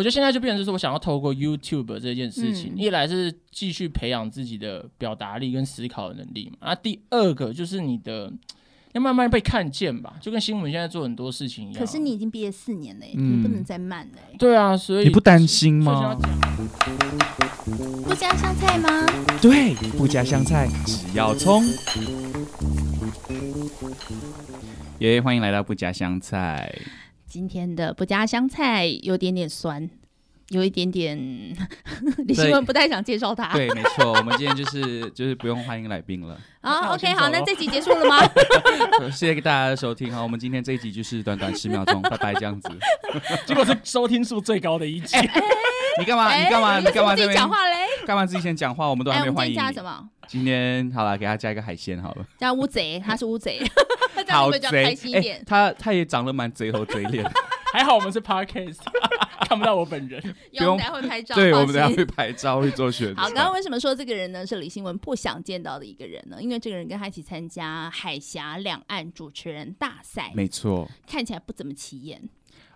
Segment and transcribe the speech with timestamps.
[0.00, 8.32] 我觉得现在就变成就是我想要透过 YouTube 这件事情，嗯、一来是继续培养自己的表达力跟思考的能力嘛，啊，第二个就是你的。
[8.92, 11.78] 要慢慢被看见吧，就跟新闻现在做很多事情一样。
[11.78, 14.18] 可是你已经毕业四年了，嗯、你不能再慢了。
[14.38, 16.16] 对啊，所以你不担心吗？
[18.04, 19.06] 不加香菜吗？
[19.42, 21.62] 对，不加香菜，只要葱。
[25.00, 26.74] 耶，欢迎来到不加香菜。
[27.28, 29.88] 今天的不加香菜有点点酸。
[30.50, 31.14] 有一点点，
[32.26, 33.52] 李新文不太想介绍他。
[33.52, 36.40] 对，没错，我们今天就是就是不用欢迎来宾了。
[36.62, 38.18] 好，OK，好，那这集结束了吗？
[39.12, 40.10] 谢谢大家的收听。
[40.10, 42.70] 好，我们今天这一集就是短短十秒钟，拜拜，这样子。
[43.44, 45.18] 结果是收听数最高的一集。
[45.98, 46.34] 你干嘛？
[46.34, 46.78] 你干嘛？
[46.78, 47.16] 你干嘛？
[47.16, 47.76] 自己讲话嘞？
[48.06, 48.88] 干嘛自己先讲话？
[48.88, 49.54] 我们都还没欢迎。
[49.54, 50.08] 加什么？
[50.26, 52.26] 今天好了，给他加一个海鲜好了。
[52.38, 53.60] 加乌贼，他是乌贼。
[54.28, 55.42] 好贼，开心一点。
[55.46, 57.24] 他他也长得蛮贼头贼脸。
[57.72, 58.78] 还好我们是 Podcast，
[59.46, 60.20] 看不到我本人。
[60.56, 61.34] 不用，待会拍照。
[61.34, 63.20] 对，我们等下会拍照，会做选择。
[63.20, 64.46] 好，刚刚为什么说这个人呢？
[64.46, 66.38] 是李新文不想见到的一个人呢？
[66.40, 72.28] 因为这个人跟他一起参加海峡两岸主持人大赛，没错，看起来不怎么起眼。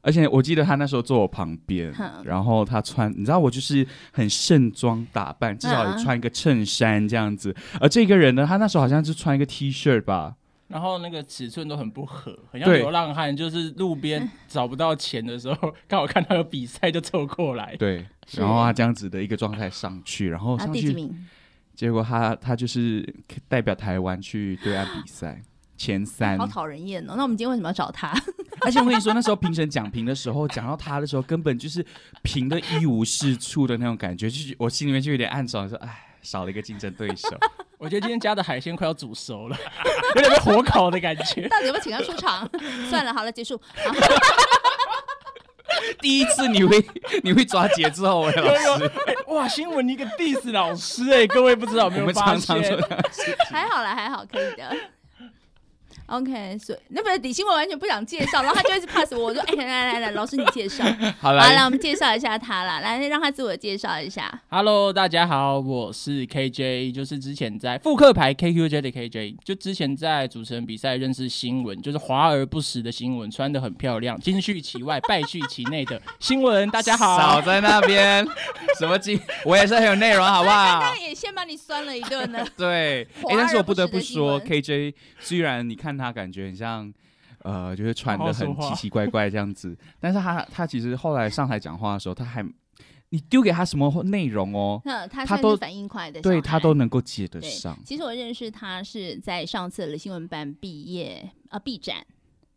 [0.03, 7.55] 而且我记得他那时候坐我旁边，嗯、然后他穿，你知道我就是很盛装打扮，至少也穿一个衬衫这样子。
[7.75, 10.35] 嗯、而这个人呢，他那时候好像是穿一个 T 恤吧。
[10.69, 17.77] 然后那个尺寸都很不合，很像流浪汉，就是路边找不到钱的时候，刚好看到有比赛就凑过来。
[17.77, 18.07] 对，
[18.39, 21.13] 然后他这样子的一个状态上去，然后上去，
[21.75, 23.07] 结果他他就是
[23.49, 25.43] 代表台湾去对岸比赛
[25.83, 27.15] 前三，好讨人厌哦。
[27.17, 28.13] 那我们今天为什么要找他？
[28.61, 31.85] 而且我跟你说，那时候评审讲评的时候，讲到他的时候，根本就是
[32.23, 36.09] 评的一无是处的那种感觉，就是我心里面就有点暗爽，说哎。
[36.23, 37.37] 少了一个竞争对手，
[37.79, 39.57] 我觉得今天加的海鲜快要煮熟了，
[40.15, 41.49] 有点被火烤的感觉。
[41.49, 42.49] 到底有没有请他出场？
[42.89, 43.61] 算了，好了，结束。
[46.01, 46.87] 第一次你会
[47.25, 48.93] 你会抓节奏哎，老师。
[49.27, 52.79] 哇，新闻你一个 diss 老师哎，各位不知道有没有发现？
[53.51, 54.77] 还好啦，还好，可以的。
[56.13, 60.85] OK，所以那边李新文完全不想介绍，然后他就一直 pass 我，我说：“哎、欸，来来来，老师你介绍。
[61.19, 64.43] ”好了，来我们介绍一下他啦，来让他自我介绍一下。
[64.51, 76.69] Hello，大家好，我是 KJ，就是之前在复刻牌 KQJ 的 KJ，就之前在主持人比赛认识新闻，就是华而不实的新闻，穿的很漂亮，金絮其外，败絮其内的新闻。
[76.69, 78.23] 大家好，少在那边
[78.79, 80.79] 什么金，我也是很有内容，好不好？
[80.79, 82.47] 刚刚也先把你酸了一顿呢。
[82.55, 86.02] 对，哎、欸，但是我不得不说，KJ 虽然你看他。
[86.03, 86.93] 他感觉很像，
[87.43, 89.77] 呃，就是穿的很奇奇怪怪这样子。
[90.01, 92.45] 但是他他其实后来上台讲话的时候，他还
[93.11, 97.79] 你丢给他什么内容哦，那他都反应快的，对他都能够接得上。
[97.85, 102.07] 其实我认识他是在上次的新闻班毕业啊毕展，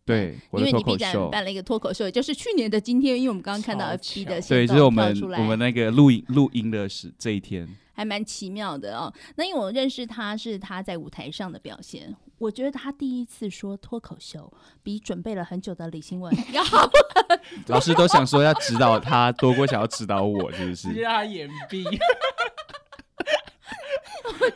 [0.06, 9.14] 对，因为你毕展办了一个脱口秀，就是去年的今天，因为我们刚刚看到 FB 的，对，就是我们我们那个录音录音的是这一天，还蛮奇妙的哦。
[9.36, 12.16] 那因为我认识他是他在舞台上的表现。
[12.38, 14.52] 我觉得他第一次说脱口秀，
[14.84, 16.90] 比准备了很久的李新文 要好。
[17.68, 20.92] 老师都想说要指导他多过想要指导我，是不是？
[20.94, 21.86] 让他眼闭。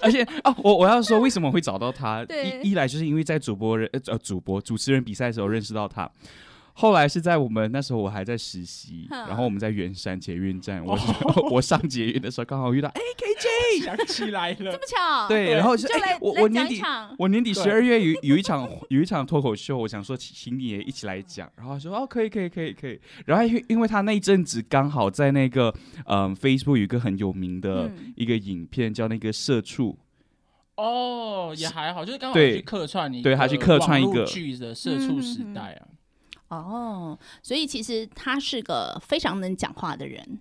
[0.01, 2.25] 而且哦，我我要说为什么会找到他？
[2.63, 6.09] 一一来就是因为在主播人呃主播主持人比赛的时候认识到他。
[6.79, 10.97] 后来是在我们那时候，我还在实习，然后我们在圆山捷运站，我
[11.51, 16.81] 我上捷运的时候刚好遇到， 哎，KJ 想起来了，这么巧，对，然后就哎，我我年底
[17.17, 25.75] 我年底十二月有有一场有一场脱口秀，我想说请你也一起来讲，然后说哦，可以可以可以可以，然后因因为他那一阵子刚好在那个
[26.06, 29.97] 嗯 Facebook 有一个很有名的一个影片叫那个社畜，
[30.78, 34.23] 哦，也还好，就是刚好去客串你，对他去客串一个。
[34.23, 35.99] 剧的社畜时代啊。
[36.50, 40.40] 哦，所以其实他是个非常能讲话的人。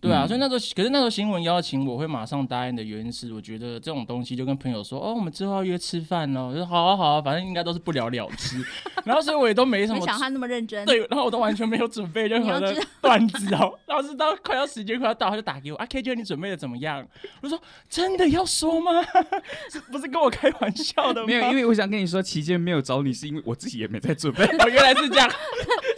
[0.00, 8.64] 对啊，所以那时候，可是那时候新闻邀请我会马上答应的原因是，我觉得这种东西就跟朋友说，哦，我们之后要约吃饭哦，我说好啊好啊，反正应该都是不了了之。
[9.04, 10.84] 然后所以我也都没什么，没想他那么认真。
[10.84, 13.78] 对，然后我都完全没有准备 任何的段子哦。
[13.86, 17.06] 然后是到快要时间快要到，他就打给我，啊，KJ 你准备的怎么样？
[17.40, 18.90] 我说真的要说吗？
[19.70, 21.26] 是不是跟我开玩笑的吗？
[21.26, 24.44] 没有，因为我想跟你说，期间没有找你是因为我自己也没在准备。
[24.44, 25.30] 哦，原来是这样。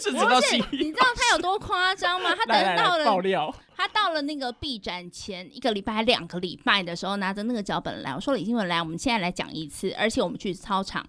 [0.01, 0.39] 是直到
[0.71, 2.31] 你知道他有多夸张吗？
[2.37, 3.53] 他等到了爆料。
[3.79, 11.07] 他到了那个毕展前一个礼拜还两个礼拜的时候，拿着那个脚本来，我说李新文来，我们现在来讲一次，而且我们去操场，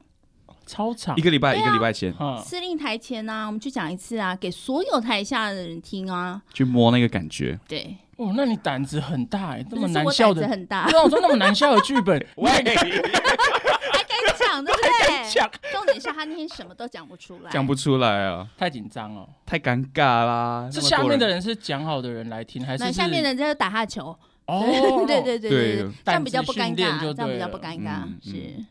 [0.68, 1.18] 操场？
[1.18, 2.14] 一个礼拜、啊、一个礼拜前，
[2.46, 7.60] 司令台前呢、啊，我们去讲一次啊，给所有台下的人听啊，去摸那个感觉。
[7.68, 12.62] 对，哦，那你胆子很大哎，这么难笑的，很大，对啊，我说那么难笑的剧本， 我也
[14.50, 14.64] 讲。
[14.64, 15.30] 讲，对不对？
[15.32, 15.50] 讲。
[15.72, 20.70] 重点是他那天什么都讲不出来，讲不出来啊，太紧张了，太尴尬啦。
[20.72, 24.16] 是下面的人是讲好的人来听，还是下面的人在打他球？
[24.46, 28.66] 哦， 对对对对，这样比较不尴尬，这样比较不尴尬，是。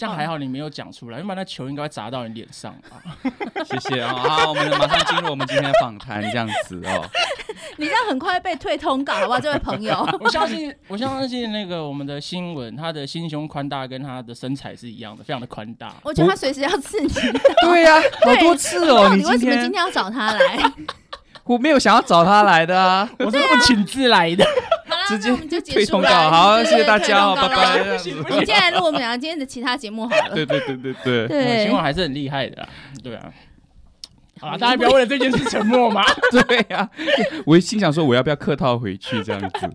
[0.00, 3.02] 这样还好，你没有讲出来，要不然那球应该会砸到你脸上吧？
[3.68, 4.14] 谢谢啊！
[4.14, 7.06] 好，我们马上进入我们今天的访谈，这样子哦。
[7.76, 9.38] 你这样很快被退通稿，好不好？
[9.38, 15.92] 这位朋友， 我相信，我相信那个我们的新闻，他的心胸宽大，跟他的身材是一样的，非常的宽大。
[16.02, 17.06] 我觉得他随时要刺你。
[17.62, 19.14] 对呀，好多次哦。
[19.14, 20.72] 你为什么今天要找他来？
[21.44, 24.46] 我没有想要找他来的啊，我是不请自来的。
[25.18, 27.80] 直接就退通告，好，谢谢大家，拜拜。
[28.30, 30.34] 我们接下来录我们俩今天的其他节目好了。
[30.34, 32.68] 对对对对对，对，新闻 还是很厉害的，
[33.02, 33.32] 对啊。
[34.40, 36.02] 啊，大家不要为了这件事沉默嘛。
[36.48, 36.88] 对呀，
[37.44, 39.70] 我心想说，我要不要客套回去这样子？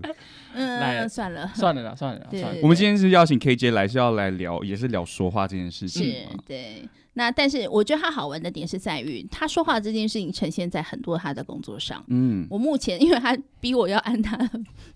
[0.56, 2.60] 嗯，算了，算了啦，算了啦，算了。
[2.64, 6.04] 我们今天是邀请 KJ 来，是要来聊，也是聊说话这件事情。
[6.04, 6.14] 是，
[6.48, 6.84] 对。
[7.16, 12.04] 那但是我觉得他好玩的点是在于他说话这件事情呈现在很多他的工作上。
[12.10, 14.38] 嗯，我目前因为他逼我要按他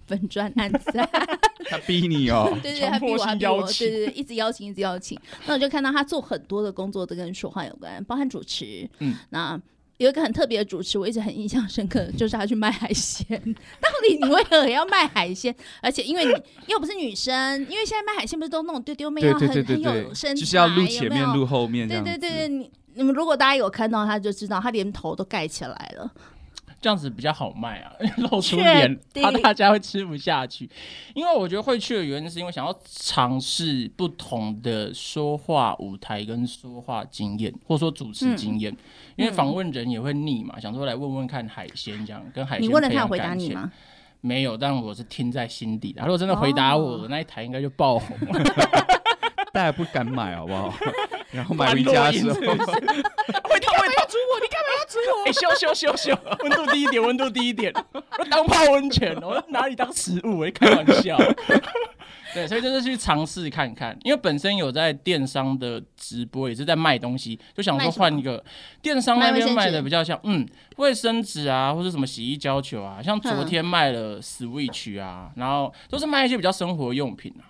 [0.05, 1.09] 粉专按赞，
[1.69, 5.19] 他逼你哦，对对，他逼我，他逼我，对对对，一直邀请，一直邀请。
[5.45, 8.87] 那我就看到他做很多的工作都跟说话有关，包含主持。
[8.99, 9.59] 嗯，那。
[9.99, 13.27] 有一个很特别的主持，我一直很印象深刻，就是他去卖海鲜。
[13.81, 15.53] 到底你为何要卖海鲜？
[15.81, 16.31] 而且因为你
[16.67, 21.85] 又不是女生，因为现在卖海鲜不是都那种丢丢妹，要很很有身材，就是要录前面录后面。
[21.85, 26.09] 对对对对，你你们如果大家有看到，他就知道他连头都盖起来了。
[26.81, 27.91] 这样子比较好卖啊，
[28.31, 30.69] 露出脸，怕大家会吃不下去。
[31.13, 38.71] 因为我觉得会去的原因是因为想要尝试不同的说话舞台跟说话经验，或者说主持经验。
[38.71, 38.77] 嗯、
[39.19, 42.67] 因为访问人也会腻嘛，想说来问问看海鲜这样，跟海鲜。
[42.67, 43.69] 你问了他回答你吗？
[44.21, 46.01] 没有，但我是听在心底的。
[46.01, 48.43] 如果真的回答我，哦、那一台应该就爆红了。
[49.51, 50.73] 大家不敢买好不好？
[51.31, 52.35] 然后买回家的时候。
[55.25, 57.71] 哎，修修修修，温度低一点，温度低一点。
[57.93, 61.17] 我当泡温泉，我拿你当食物，我开玩笑。
[62.33, 68.43] 对，所以就是去尝试看看，因为本身有在电商的直播，也是在卖东西，就想说换一个
[68.81, 70.47] 电商那边卖的比较像，嗯，
[70.77, 77.45] 卫生纸啊，或者什么洗衣胶球啊，像昨天卖了 Switch 啊，然后都是卖一些比较生活用品啊。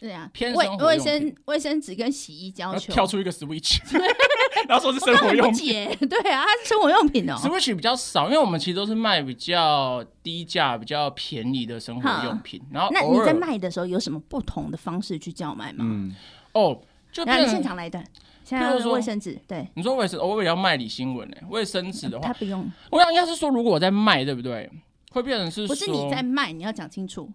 [0.00, 3.78] 对啊，偏卫卫生卫生纸跟洗衣胶球，跳出一个 Switch。
[4.66, 5.72] 然后说是生活用品，
[6.08, 7.34] 对啊，它是生活用品哦。
[7.36, 12.60] Switch 比较少，因为我们其实都是卖比较低价、比较便宜的生活用品。
[12.70, 15.84] 然后，那你在卖的时候有什么不同的方式去叫卖吗？
[15.86, 16.14] 嗯，
[16.52, 16.80] 哦，
[17.12, 18.02] 就让你现场来一段。
[18.44, 22.70] 现在说卫生纸，对，你说卫生，我也要卖李新闻呢，卫生纸的话，他不用。
[22.90, 24.70] 我想应该是说，如果我在卖，对不对？
[25.12, 26.52] 会变成是不是你在卖？
[26.52, 27.28] 你要讲清楚。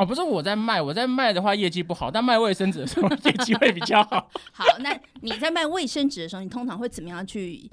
[0.00, 4.30] 哦，不是我在卖，我在卖的话业绩不好，但卖卫生纸的时候 业绩会比较好。
[4.50, 7.70] 好，那你在卖卫生纸的时候，你通常会怎么样去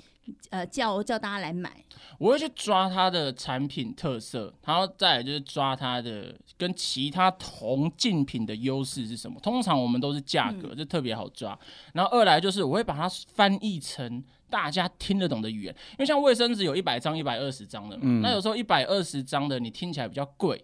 [0.49, 1.71] 呃叫叫大家来买？
[2.17, 9.39] 我会去抓它的产品特色，然后再来就是抓它的跟其他同竞品的优势是什么。
[9.39, 11.53] 通常我们都是价格，就特别好抓。
[11.53, 20.61] 嗯、然后二来就是我会把它翻译成大家听得懂的语言，因为像卫生纸有一百张、一百二十张的嘛，嗯、那有时候一百二十张的你听起来比较贵。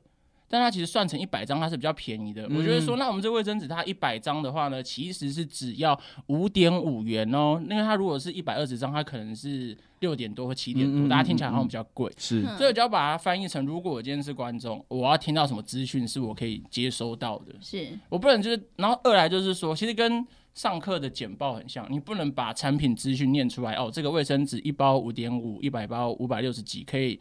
[0.53, 2.45] 但它其实算成一百张，它是比较便宜的。
[2.47, 7.59] 嗯、我觉得说，那我们这卫生纸它一百张的话呢，其实是只要五点五元哦。
[7.67, 12.07] 因为它如果是一百二十张，它可能是六点多或七点多，嗯、大家听起来好像比较贵。
[12.19, 17.55] 是，所以我就要把它翻译成，如果我今天是观众，我要听到什么资讯是我可以接收到的。
[17.59, 23.89] 是，我不能就是，然后二来就是说，其实跟上课的简报很像，你不能把产品资讯念出来哦。
[23.91, 27.19] 这个卫生纸一包五点五，一百包五百六十几，可以。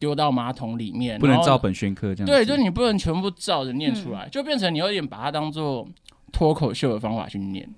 [0.00, 2.26] 丢到马桶里面，不能照本宣科这样。
[2.26, 5.86] 对，就你不能全部照着念出来，嗯、就变成你有点把它当做
[6.32, 7.68] 脱口秀的方法去念。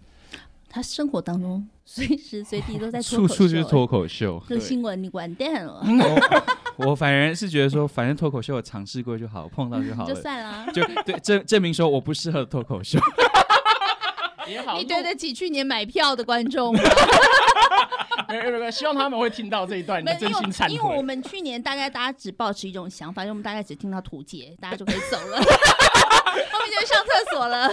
[0.71, 4.43] 他生活当中随时随地都在脱口秀，处处就是脱口秀。
[4.49, 5.85] 这新闻你完蛋了。
[6.79, 10.73] 我我反而是觉得说，反正脱口秀我尝试过就好，碰到就好了，就算了。
[10.73, 12.99] 就 对证证明说我不适合脱口秀。
[14.79, 16.81] 你对得起去年买票的观众吗？
[18.41, 20.75] 没有没有，希望他们会听到这一段的真心忏悔。
[20.75, 27.71] 因为我们去年大概大家只抱持一种想法，因为我们大概只听到图解，大家就可以走了， 后面就上厕所了。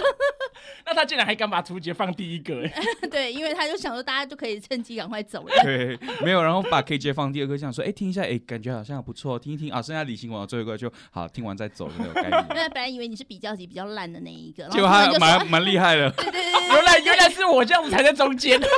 [0.84, 2.62] 那他竟然还敢把图解放第一个？
[3.10, 5.54] 对，因为他就想说大家就可以趁机赶快走了。
[5.62, 12.46] 对，没有，然后把 KJ 放第二个，这样说，哎，听一下，哎，感觉好像不错，听一听啊，剩下李新闻最后一个就好，听完再走就没有概念。
[12.50, 16.10] 因为本来以为你是比较级比较烂的那一个，结果他蛮蛮厉害的。
[16.10, 18.60] 对对对，原来原来是我这样子才在中间。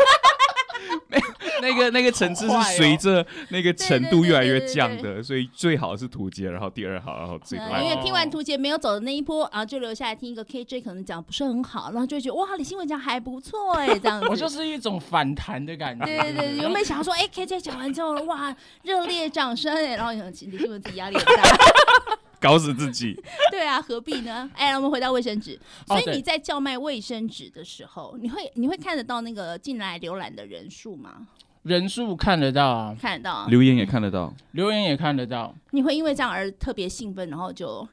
[1.08, 1.20] 没，
[1.60, 7.64] 那个那个层次是随着那个程度越来越降的，所以最好是图杰，然后第二好，然后最后。
[7.82, 14.28] 因为听完图杰没有走的那一波，然后就留下来听一个 KJ 可能讲不是很好，然后就会觉得哇，李新文讲还不错哎，这样子。
[14.28, 16.04] 我就是一种反弹的感觉。
[16.04, 21.42] 对对对，有没有想说哎，KJ 讲完之后哇，热烈掌声哎，然后李新文自己压力很大。
[22.42, 23.14] 搞死自己，
[23.50, 24.50] 对啊，何必呢？
[24.54, 31.28] 哎，我们回到卫生纸，所以你在叫卖卫生纸的时候，你会你会看得到那个进来浏览的人数吗？
[31.62, 35.54] 人数看得到啊，看得到啊，留言也看得到，留言也看得到。
[35.70, 37.86] 你会因为这样而特别兴奋，然后就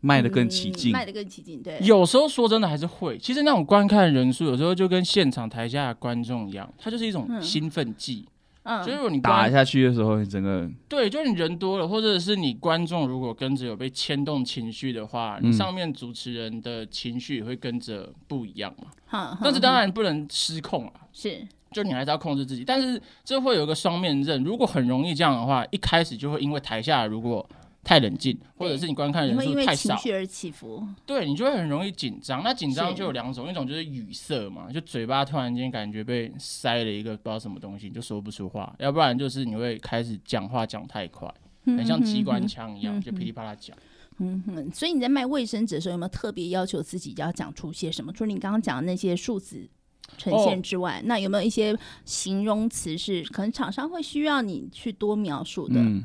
[0.00, 1.62] 卖得更起劲，卖得更起劲。
[1.62, 8.26] 对，有时候说真的还是会，其实那种观看人数有时候就跟现场台下的观众一样，它就是一种兴奋剂。
[8.26, 8.33] 嗯，
[8.82, 18.90] 所以如果你打下去的时候，你整个对，就是你人多了，或者是你观众如果跟着有被牵动情绪的话，你上面主持人的情绪也会跟着不一样嘛。
[19.12, 20.92] 嗯，但是当然不能失控啊。
[21.12, 27.46] 是，就你还是要控制自己，但是这会有一个双面刃，如果很容易这样的话，一开始就会因为台下如果。
[27.84, 32.42] 太冷静，或者是你观看人数太少，因为情绪而起伏，对，你就会很容易紧张。
[32.42, 41.32] 那紧张就有两种，一种就是语塞嘛，就嘴巴突然间感觉被塞了一个不知道什么东西，就说不出话；要不然就是你会开始讲话讲太快，
[41.66, 43.76] 很像机关枪一样，就噼里啪啦讲。
[44.18, 48.12] 嗯哼，所以你在卖卫生纸的时候，有没有特别要求自己要讲出些什么？
[48.12, 49.68] 除了你刚刚讲的那些数字
[50.16, 55.80] 呈现之外，那有没有一些形容词是可能厂商会需要你去多描述的？
[55.80, 56.02] 嗯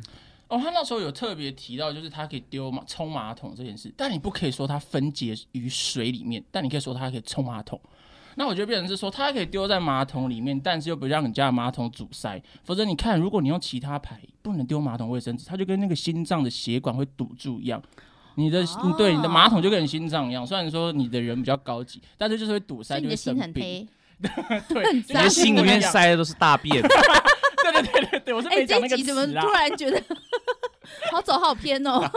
[0.49, 7.79] 哦，他那时候有特别提到，就是他可以丢马冲马桶这件事，但你不可以说它分解于水里面，但你可以说它可以冲马桶。
[8.35, 12.41] 那我觉得变成是说，它可以丢在马桶里面，但是又不让你家的马桶阻塞。
[12.63, 17.81] 否则你看，如果你用其他牌不能丢马桶卫生纸，它就跟那个心脏的血管会堵住一样。
[18.35, 23.87] 你的、哦、对你的马桶就跟你心脏一样，虽然说你的人比较高级，但是就是会堵塞，就会生病。
[24.67, 26.81] 对，你的心里面塞的都是大便。
[26.81, 28.97] 对 对对对对，我是没讲那个词啊。
[28.97, 30.01] 哎，这集怎么突然觉得
[31.11, 32.09] 好走好偏哦？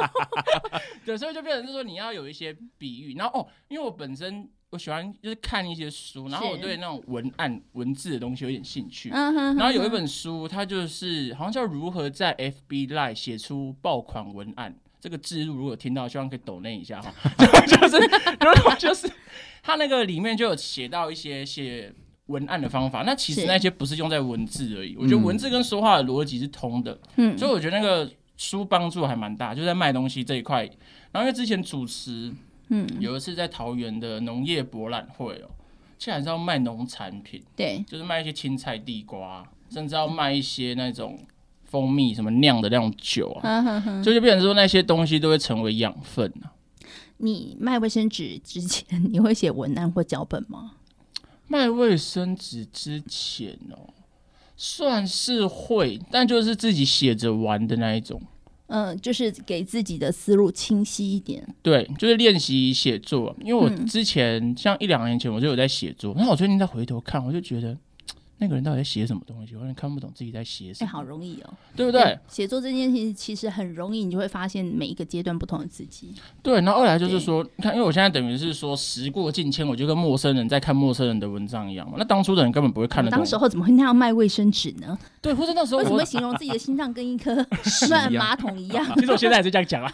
[1.05, 9.11] 对，所以就变成是说你要有一些比喻，然后哦，因为我本身我喜欢就是看一些书，然后我对那种文案文字的东西有点兴趣。
[9.11, 14.75] 然后有一本书，它就是好像叫如何在 FB Live 写出爆款文案。
[15.01, 17.13] 这个字如果有听到，希望可以抖内一下哈。
[17.67, 17.99] 就是
[18.79, 19.11] 就是
[19.63, 21.93] 它那个里面就有写到一些写。
[22.27, 24.97] 文案的方法，那其实那些不是用在文字而已。
[24.97, 30.63] 我觉得文字跟说话的逻辑是通的，嗯，所以我觉得那个书帮助还蛮大，就在卖东西这一块。
[31.11, 32.33] 然后因为之前主持，
[32.69, 35.51] 嗯，有一次在桃园的农业博览会哦，
[35.99, 41.19] 其实还是要卖农产品，对，就是卖一些青菜、地瓜，甚至要卖一些那种
[41.65, 46.52] 蜂蜜什么酿的那种酒啊，所以就变成说那些东西都会成为养分啊。
[47.25, 50.73] 你卖卫生纸之前，你会写文案或脚本吗？
[51.47, 53.95] 卖卫生纸之前哦，
[54.57, 58.21] 算是会，但就是自己写着玩的那一种。
[58.67, 61.47] 嗯，就是给自己的思路清晰一点。
[61.63, 63.37] 对，就是练习写作。
[63.45, 67.79] 因为我之前、嗯、像一两年前我就有在写作，那我最近再回头看，我就觉得。
[68.43, 69.55] 那个人到底在写什么东西？
[69.55, 70.89] 我有点看不懂自己在写什么。
[70.89, 72.19] 哎、欸，好容易哦，对不对？
[72.27, 76.13] 写作这件事情其实很容易，你就会发现每一个阶段不同的自己。
[76.43, 81.95] 对，然后二来就是说，你看，因为我现在等于是说时过境迁，我就跟陌生人在看陌生人的文章一样嘛。
[81.97, 83.21] 那当初的人根本不会看得懂。
[83.21, 84.99] 当时候怎么会那样卖卫生纸呢？
[85.21, 87.33] 对，或者那时候为什么会形容自己的心脏跟一颗
[87.89, 88.85] 乱马桶一样？
[88.99, 89.93] 其实我现在也是这样讲啊，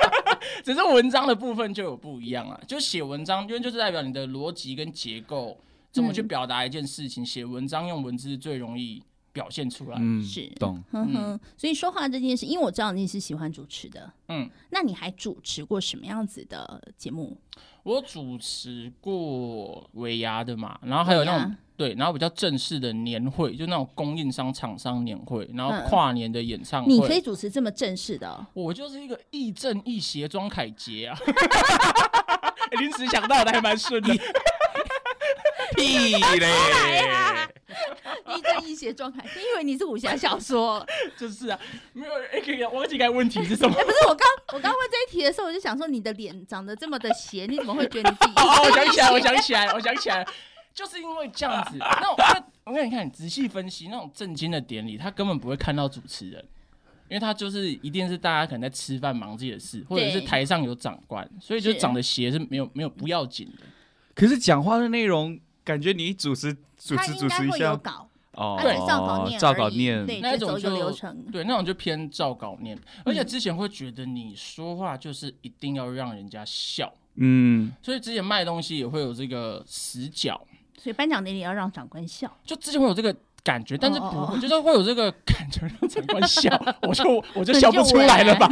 [0.64, 2.58] 只是文章的部分就有不一样啊。
[2.66, 5.58] 就写文章，因为就是代表你的逻辑跟结构。
[5.92, 7.24] 怎么去表达一件事情？
[7.24, 9.98] 写、嗯、文章用文字最容易表现出来。
[10.00, 10.82] 嗯，是懂。
[10.90, 14.10] 哼哼，所以说话这件事，因为我知道你是喜欢主持的。
[14.28, 17.36] 嗯，那你还主持过什么样子的节目？
[17.82, 26.90] 我主持过尾牙的嘛，然后还有那种对，然后比较正式的年会，就那种供应商厂商年会，然后跨年的演唱会。
[26.90, 28.46] 嗯、你可以主持这么正式的、哦？
[28.54, 31.18] 我就是一个亦正亦邪庄凯杰啊！
[32.80, 34.14] 临时想到的还蛮顺的。
[35.82, 36.48] 屁嘞！
[38.26, 40.86] 你正一邪状态，你以为你是武侠小说，
[41.18, 41.58] 就是啊，
[41.92, 42.12] 没有。
[42.32, 43.74] 哎，可以忘记该问题是什么？
[43.76, 48.32] 哎，不是我刚我刚问这一题的时候，我就想说，你的脸长得这么的邪，你怎么会觉得你自己？
[48.36, 50.24] 哦，我想起来，我想起来，我想起来，
[50.72, 51.76] 就是因为这样子。
[51.80, 52.16] 那我
[52.64, 56.44] 我跟你看，仔细分析那种震惊的典礼，他根本不会看到主持人，
[57.08, 63.64] 因为他就是一定是大家可能在吃饭忙自己的事，或者是台上有长官，所以就长得斜是没有没有不要紧的。
[64.14, 65.40] 可是讲话的内容。
[65.64, 67.80] 感觉你主持主持主持一下。
[68.34, 72.74] 哦，对，照稿念，照稿念，对，那种就流程，对，那种就偏照稿念。
[73.04, 80.40] 而且之前会觉得你说话就是一定要让人家笑，嗯，所以之前卖东西也会有这个死角，
[80.78, 83.14] 所以颁奖典礼要让长官笑，就之前会有这个
[83.44, 84.40] 感觉，但是不会，oh, oh, oh.
[84.40, 88.48] 就是会有这个感觉让长官 笑，我就我就笑不出来了吧？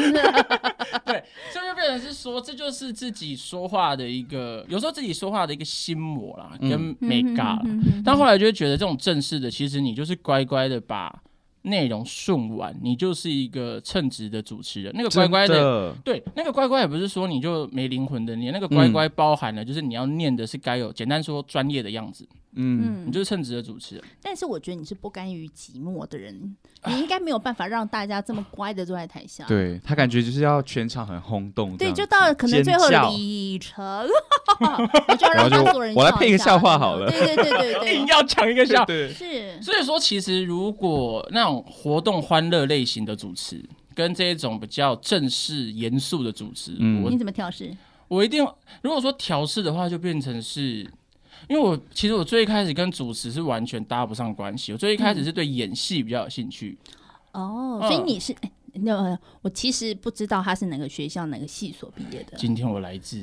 [1.06, 7.61] 对，这就变成是说，这就是自己说话的一个，有时候自己说话的一个心魔啦，跟没嘎。
[8.04, 11.23] 但后来就会觉得这种正式的，其实你就是乖乖的把。
[11.62, 14.90] 内容顺完，你就是一个称职的主持人。
[14.97, 22.26] 那个乖乖的，的对，那个乖乖也不是说你就没灵魂的你，那个乖乖包含了就是你要念的是该有，简单说专业的样子。
[22.54, 24.04] 嗯，你就是称职的主持人。
[24.21, 29.45] 但是我觉得你是不甘于寂寞的人，你应该没有办法让大家这么乖的坐在台下。
[29.47, 31.76] 对，他感觉就是要全场很轰动。
[31.76, 33.85] 对，就到了可能最后的里程，
[35.09, 35.95] 我就要让他做人。
[35.95, 37.09] 我来配一个笑话好了。
[37.11, 38.85] 对对对对对， 硬要讲一个笑。
[38.87, 39.62] 是。
[39.62, 43.62] 所以说，其实如果那种活动欢乐类型的主持，
[43.95, 47.76] 跟这种比较正式严肃的主持，嗯，你怎么调试？
[48.09, 48.45] 我一定，
[48.83, 50.90] 如果说调试的话，就变成是。
[51.49, 56.78] 因为我其实我最一开始跟主持是完全搭不上关系，我最一开始是对演戏比较有兴趣。
[57.32, 58.35] 嗯、哦，所以你是
[58.73, 62.37] 那、嗯、我其实不知道他是哪个学校哪个系所毕业的。
[62.37, 63.16] 今天我来自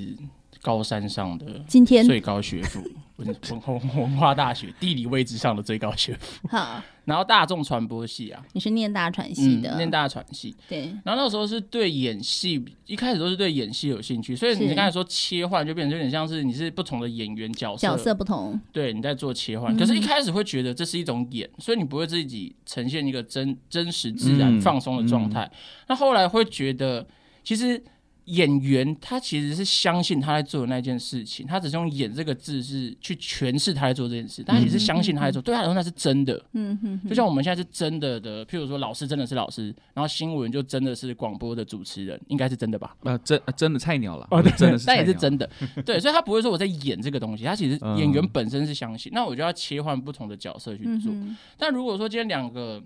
[0.62, 2.06] 高山上的今天？
[2.06, 2.82] 最高学府。
[3.18, 25.50] 文文文化大学地理位置上的最高学府，好，然后大众传播系啊，你是念大传系的，嗯、念大传系，对，然后那时候是对演戏，一开始都是对演戏有兴趣，所以你刚才说切换就变成有点像是你是不同的演员角色，角色不同，对，你在做切换，可是一开始会觉得这是一种演，所以你不会自己呈现一个真真实自然放松的状态，
[25.88, 27.08] 那后来会觉得
[27.44, 27.84] 其实。
[28.28, 36.42] 演员他其实是相信他在做的那件事情，他只是用“演”这个字是去诠释他在做这件事，但他也是相信他在做，对他来说那是真的。
[36.54, 42.96] 嗯哼，就像我们现在是真的的，譬如说老师真的是老师，然后新闻就真的是广播的主持人，应该是真的吧？
[43.04, 45.50] 呃，真真的菜鸟了，哦，对，真的是，但也是真的。
[45.86, 51.14] 对，所以他不会说我在演这个东西，他其实演员本身是相信，那我就要切换不同的角色去做。
[51.58, 52.84] 但如果说今天两个。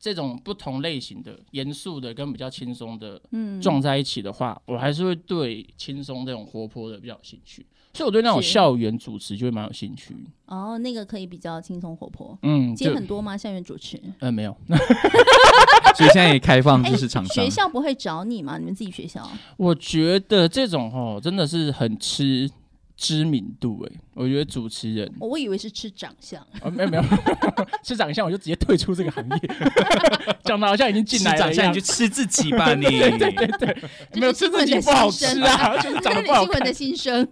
[0.00, 10.16] 这种不同类型的严肃的跟比较轻松的嗯撞在一起的话，嗯、我还是会对轻松这种活泼的比较有兴趣，所以我对那种校园主持就会蛮有兴趣。
[10.46, 13.36] 哦，那个可以比较轻松活泼，嗯，接很多吗？
[13.36, 14.00] 校园主持？
[14.20, 14.56] 呃，没有，
[15.94, 17.44] 所以现在也开放就是厂商、欸。
[17.44, 18.56] 学校不会找你吗？
[18.56, 19.28] 你们自己学校？
[19.58, 22.50] 我觉得这种哦，真的是很吃。
[23.00, 27.04] 知名度哎、欸，我觉得主持人，我以为是吃长相，哦、没有没有，
[27.82, 29.50] 吃长相我就直接退出这个行业，
[30.44, 33.76] 讲的好像已经进来了，长相你就吃自己吧 你，对对对对，
[34.20, 36.60] 没有吃自己不好吃啊，就是长得不好看。
[36.60, 37.26] 的心声，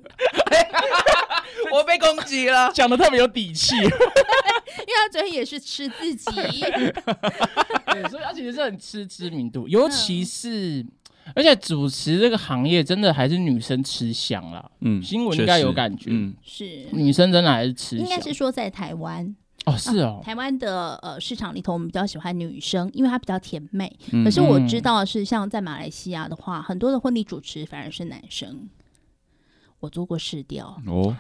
[1.70, 10.86] 我被攻击了，讲的特别有底气，因为他昨天也是吃自己，对，所以他其实是很吃知名度，尤其是。
[11.34, 16.86] 而且主持这个行业真的还是女生吃香啦，嗯，新闻应该有感觉，嗯，是。
[16.92, 19.36] 女生真的还是吃香，应该是说在台湾。
[19.66, 23.94] 哦，是哦，啊、台湾的呃市场里头，我们比较喜欢女生，因为她比较甜美。
[24.12, 28.68] 嗯、可是我知道是像在马来西亚的话，很多的婚礼主持反而是男生。
[29.80, 31.16] 我做过试调哦，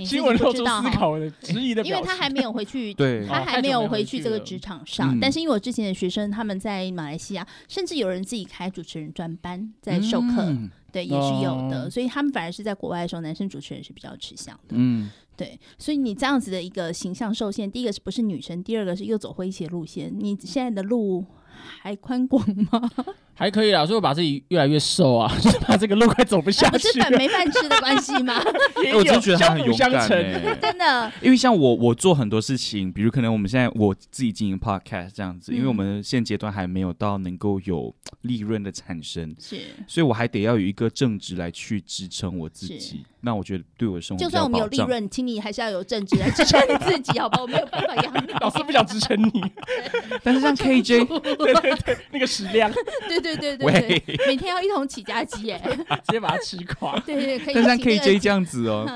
[0.00, 5.16] 新闻露出思考的质疑的，因为他还没有回去， 对，他还没有回去这个职场上。
[5.20, 10.52] 但是因为我之前的学生他们在马来西亚，甚至有人自己开主持人专班在授课，
[10.90, 11.88] 对，也是有的。
[11.88, 14.74] 所以他们反而是在国外的时候，男生主持人是比较吃香的。
[14.76, 15.58] 嗯，对。
[15.78, 22.90] 所以你这样子的一个形象受限，第一个是不是女生，第二个是又走诙谐路线，你现在的路还宽广吗？
[23.38, 26.88] 还可以啦，所以我把自己越来越瘦啊， 就是怕这个路快走不下去。
[26.88, 28.40] 是粉没饭吃的关系吗？
[28.96, 31.12] 我真觉得他很勇敢， 真的。
[31.20, 43.04] 因为像我，我做很多事情，比如可能我们现在我自己经营 podcast 这样子，因为我们现阶段还没有到能够有利润的产生，是，所以我还得要有一个正职来去支撑我自己。
[43.20, 47.42] 那我觉得对我的生活，就算我们有利润，请你还是要有正职来支撑你自己，好吧？
[47.42, 49.42] 我没有办法养你，老师不想支撑你。
[50.22, 51.04] 但是像 KJ，
[51.36, 52.72] 对对对，那个食量，
[53.08, 53.25] 对。
[53.25, 55.58] 对对对对，每天要一桶起家鸡哎，
[56.06, 56.96] 直接把它吃垮。
[57.06, 57.54] 对对，可以。
[57.54, 58.86] 但像 KJ 这样子哦，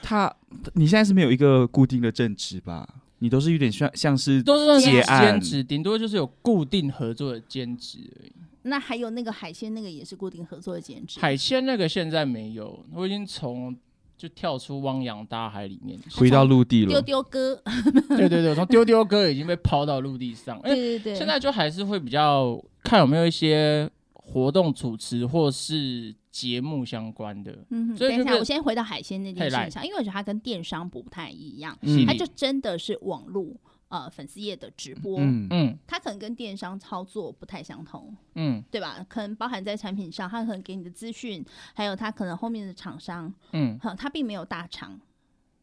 [0.00, 0.34] 他
[0.74, 2.88] 你现在是没有一个固定的正职吧？
[3.18, 8.32] 你都是有点像像是都是兼职，顶多就是有固定合作的兼职而已。
[8.62, 11.20] 那还有那个海鲜那个也是固定合作的兼职？
[11.20, 13.76] 海鲜那个现在没有，我已经从。
[14.16, 16.88] 就跳出汪洋大海里面， 回到陆地了。
[16.88, 17.60] 丢丢哥，
[18.16, 20.60] 对对对，从丢丢哥已经被抛到陆地上。
[20.64, 27.56] 对对对，现在就还是会比较看有没有一些活动主持或是节目相关的。
[27.70, 33.46] 嗯，所以等一下，我先回到海鲜那件事上，因为我觉得它跟电商不太一样，它就真的是网络。
[33.94, 35.46] 呃，粉丝页的直播，嗯。
[35.50, 39.06] 嗯，它可能跟电商操作不太相同，嗯，对吧？
[39.08, 45.00] 可能包含在产品上，它可能给你的资讯，还有它可能后面的厂商，嗯，它并没有大厂。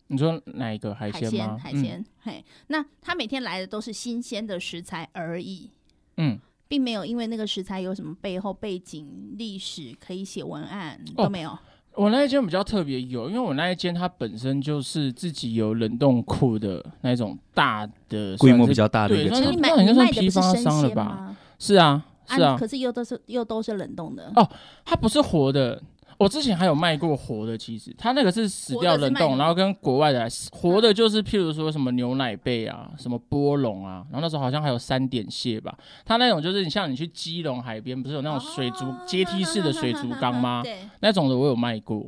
[0.07, 1.57] 你说哪一个海鲜吗？
[1.57, 5.69] 海鲜，嗯、嘿，那他每天来的都是新鲜的食材而已，
[6.15, 6.39] 嗯，
[6.69, 11.57] 并没有因为那个食材有什么背后背景历史可以写文案都没有。
[11.93, 21.35] 哦我那一间比较特别，有，因为我那一间它本身就是自己有冷冻库的那种大的规模比较大的一个厂，那应该算批发商了吧？
[21.59, 24.49] 是啊，是啊，可是又都是又都是冷冻的哦，
[24.85, 25.81] 它不是活的。
[26.21, 35.75] 我之前还有卖过活的，其实它那个是死掉冷冻，然后跟国外的活的，就是譬如说什么牛奶贝啊，什么波龙啊，然后那时候好像还有三点蟹吧。
[36.05, 40.61] 它那种就是你像你去基隆海边，不是有那种水族阶梯式的水族缸吗？
[40.63, 42.05] 对，那种的我有卖过。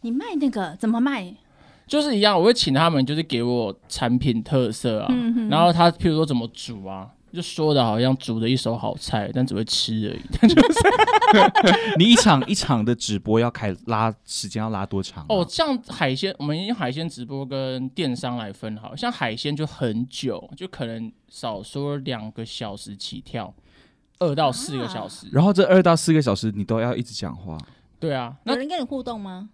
[0.00, 1.34] 你卖那个怎么卖？
[1.86, 5.14] 就是一样，我会请他们就是给我产品特色啊，
[5.50, 7.10] 然后他譬如说怎么煮啊。
[7.32, 10.20] 就说的好像煮的一手好菜，但只会吃而已。
[10.40, 10.78] 但就是
[11.98, 15.24] 你一场一场的直播要开拉时间要拉多长？
[15.28, 23.52] 哦，像海鲜，我们用海鲜直播跟电商来分好，像海鲜就很久，就可能少说两个小时起跳，
[24.18, 25.26] 二到四个小时。
[25.30, 27.58] 然后这二到四个小时你都要一直讲话。
[28.00, 29.50] 对啊，有人跟你互动吗？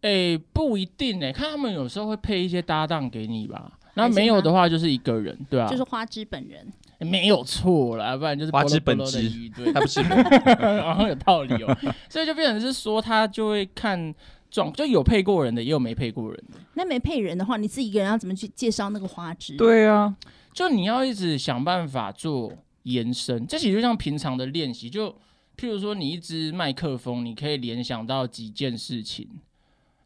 [0.00, 3.72] 哎，不一定哎，看他们有时候会配一些搭档给你吧。
[3.94, 6.66] 那没有的话就是一个人，对啊，就是花枝本人。
[7.00, 11.76] 没有错啦，不然就是花枝本枝，对，他不是，然 后有道理哦，
[12.08, 14.14] 所以就变成是说他就会看
[14.50, 16.58] 状，就有配过人的，也有没配过人的。
[16.74, 19.56] 那没配人的话，你自己一个人要怎么去介绍那个花枝？
[19.56, 20.14] 对啊，
[20.52, 25.08] 就你要一直想办法做延伸，这其实就像平常的练习，就
[25.56, 29.28] 譬如说你一支麦克风，你可以联想到几件事情。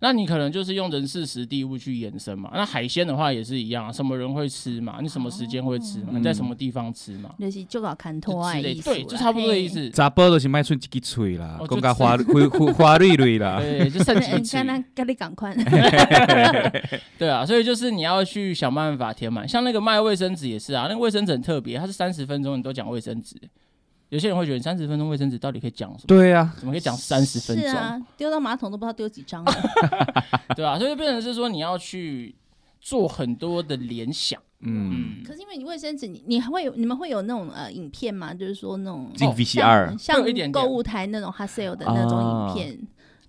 [0.04, 2.50] 那你可能就是用人事实地物去延伸嘛。
[2.52, 4.98] 那海鲜的话也是一样，什么人会吃嘛？
[5.00, 6.10] 你什么时间会吃嘛？
[6.12, 7.30] 你在什么地方吃嘛？
[7.40, 8.82] 就是就搞看拖啊意思。
[8.82, 9.88] 对，就差不多的意思。
[9.88, 13.60] 杂包都是卖出一个嘴啦，讲个花花花蕊蕊啦。
[13.64, 14.62] 对，就剩几个嘴。
[14.94, 15.56] 跟你赶快。
[17.16, 19.48] 对啊，所以就是你要去想办法填满。
[19.48, 23.36] 像那个卖卫生纸也是啊，那个卫生纸很特别，它是三十分钟你都讲卫生纸。
[24.14, 26.06] 有些人会觉得三十分钟卫生纸到底可以讲什么？
[26.06, 27.68] 对呀、啊，怎么可以讲三十分钟？
[27.68, 29.44] 是啊，丢到马桶都不知道丢几张。
[30.54, 32.32] 对啊，所以就变成是说你要去
[32.80, 34.40] 做很多的联想。
[34.60, 38.32] 嗯，可是因为你卫生纸，你你还会有你们会有那种呃影片吗？
[38.32, 42.78] 就是说那种进 VCR，像购物台那种 hot sale 的那种影片。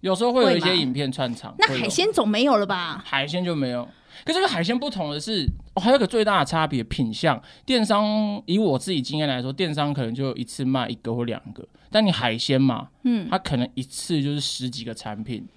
[0.02, 1.56] 有时候会有一些影片串场。
[1.58, 3.02] 那海鲜总没有了吧？
[3.04, 3.88] 海鲜就没有。
[4.26, 7.40] 可是这个海鲜不同的是，哦，还有个最大的差别，品相。
[7.64, 15.48] 电商以我自己经验来说，电商可能就一次卖一个或两个，但你海鲜嘛，嗯，它可能一次就是十几个产品，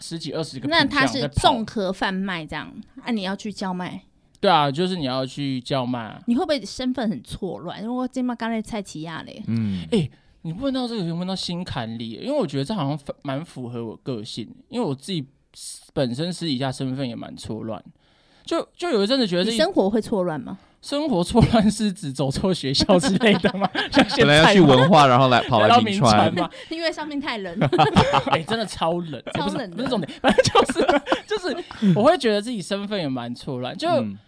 [0.00, 0.66] 十几二十个。
[0.66, 4.02] 那它是综合贩卖这样，啊，你要去叫卖？
[4.40, 6.20] 对啊，就是你要去叫卖啊。
[6.26, 7.80] 你会不会身份很错乱？
[7.80, 10.10] 因为我今嘛刚才蔡奇亚嘞，嗯，哎、欸，
[10.42, 15.24] 你问到这个，有问到心坎里，因为我觉得这好像蛮符合我个性，因为我自己。
[15.92, 17.82] 本身私底下身份也蛮错乱，
[18.44, 20.58] 就就有一阵子觉得你生活会错乱吗？
[20.82, 23.66] 生活错乱是指走错学校之类的吗？
[24.18, 26.50] 本来要去文化，然后来 跑来到铭传吗？
[26.68, 27.58] 因为上面太冷，
[28.26, 33.74] 哎、欸，真的超冷，超冷，不是重点，反正就是就是，我会觉得自己身份也蛮错乱。
[33.78, 34.18] 就、嗯、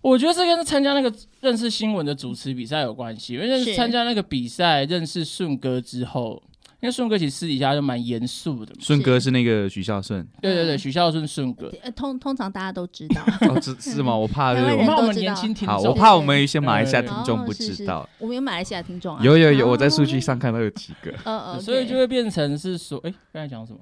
[0.00, 6.42] 我觉得这跟参加那个认识新闻的主持比赛有关系，因为参加那个比赛认识顺哥之后。
[6.84, 8.74] 因为顺哥其实私底下就蛮严肃的。
[8.78, 11.72] 顺哥是那个许孝顺，对对对，许孝顺顺哥。
[11.96, 13.22] 通通常大家都知道。
[13.48, 14.14] 哦，是是吗？
[14.14, 18.06] 我怕，我怕我们年轻听众，我怕我们一些马来西亚听众不知道。
[18.18, 19.24] 我们有马来西亚听众啊。
[19.24, 21.10] 有有有，我在数据上看到有几个。
[21.24, 21.60] 嗯嗯。
[21.62, 23.78] 所以就会变成是说，哎，刚才讲什么？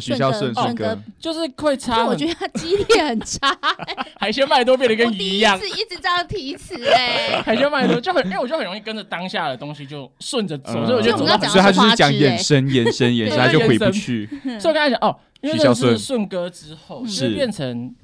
[0.00, 3.56] 许孝顺顺哥就是会差，我觉得他记忆力很差。
[4.18, 7.42] 海鲜卖多变得跟鱼一样，是一直这样提词哎。
[7.42, 14.26] 海鲜卖多就很，因为我就很容易跟着当下的东西就顺着走，所以我觉得走到，所以他就是讲延伸延伸 延伸，他就回不去。
[14.60, 17.94] 所以我刚才讲哦，因为认识顺哥之后，是变成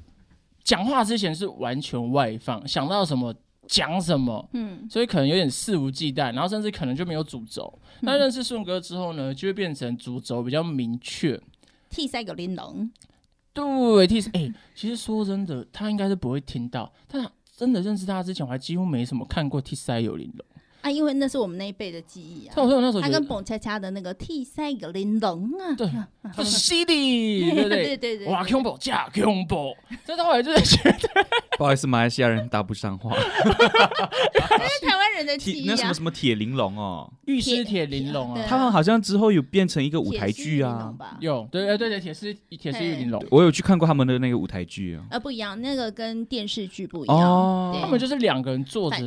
[0.63, 3.33] 讲话之前是完全外放，想到什么
[3.67, 7.73] 讲什么，嗯，所以可能有点肆无忌惮，然后甚至可能就没有主轴。
[8.01, 11.39] 那认识顺哥之后呢，就会变成主轴比较明确。
[11.91, 12.89] T 三有玲珑，
[13.53, 16.91] 对 T 三，哎，其实说真的，他应该是不会听到。
[17.07, 20.45] 但真的认识他之前，我还几乎没什么看过 T 三有玲珑
[20.81, 22.53] 啊，因为那是我们那一辈的记忆啊。
[22.55, 25.87] 他我那时候他跟蹦恰恰的那个 T 三个玲珑啊，对，
[26.43, 27.97] 是犀利，对对？
[27.97, 31.25] 对对，哇，恐怖加恐怖，这到后来就是觉得，
[31.57, 33.15] 不好意思，马来西亚人搭不上话。
[35.39, 48.97] 铁那什么什么铁玲珑哦，玉狮铁玲珑啊，他们好像之后有变成一个舞台剧啊，有对对对铁狮铁狮玉玲珑，我有去看过他们的那个舞台剧啊，啊不一样，那个跟电视剧不一样，他们就是两个人坐着，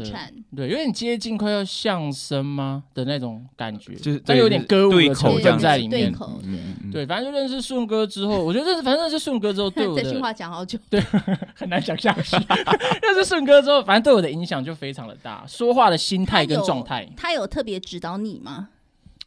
[0.55, 6.13] 对，有点接近快要相声吗的那种感觉，就是但有点歌舞的口成分在里面，
[6.93, 11.01] 对，反正就认识顺哥之后，我觉得认识，反正认识顺哥之后，对我的 这句话讲好久，对，
[11.55, 12.37] 很难讲下去。
[13.03, 17.09] 认识顺哥之后，反正对我的影响就非常的大，说话的心态跟状态。
[17.17, 18.69] 他有特别指导你吗？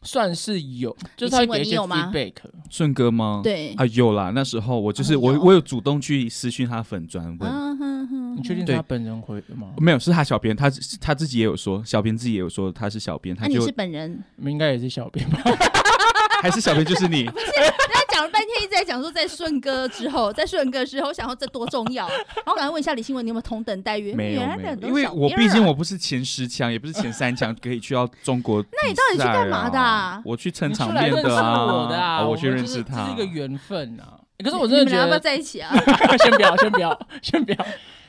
[0.02, 2.32] 算是有，就是他给一些 feedback。
[2.70, 3.40] 顺哥吗？
[3.42, 4.30] 对啊，有啦。
[4.32, 7.97] 那时候我就是我，我有主动去私讯他粉砖问。
[8.38, 9.68] 你确定是他本人回的吗？
[9.78, 10.70] 没有，是他小编，他
[11.00, 13.36] 他自己也有说，小编自己也有说他是小编。
[13.40, 14.22] 那你是本人？
[14.42, 15.40] 应该也是小编吧？
[16.40, 17.24] 还是小编就是你？
[17.24, 17.46] 不是，
[17.92, 22.06] 他讲了半天一直在讲说，在顺哥之后，在顺哥之后，我想说这多重要。
[22.06, 24.14] 然后我赶快问一下李新文，你有没有同等待遇？
[24.14, 28.64] 没有，没有，因为我毕竟我不是前十强，也不是前三强，可以去到中国。
[28.70, 30.22] 那你到底去干嘛的？
[30.24, 32.24] 我去撑场面的啊！
[32.24, 34.20] 我去认识他，是一个缘分啊。
[34.38, 35.74] 可是我真的觉得要不要在一起啊？
[36.22, 37.66] 先不要，先不要，先不要。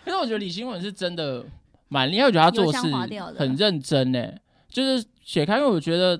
[0.10, 1.45] 可是我觉得李新文是真的
[1.88, 2.80] 蛮厉害，我觉得他做事
[3.38, 6.19] 很认真诶，就是写开，因为我觉得。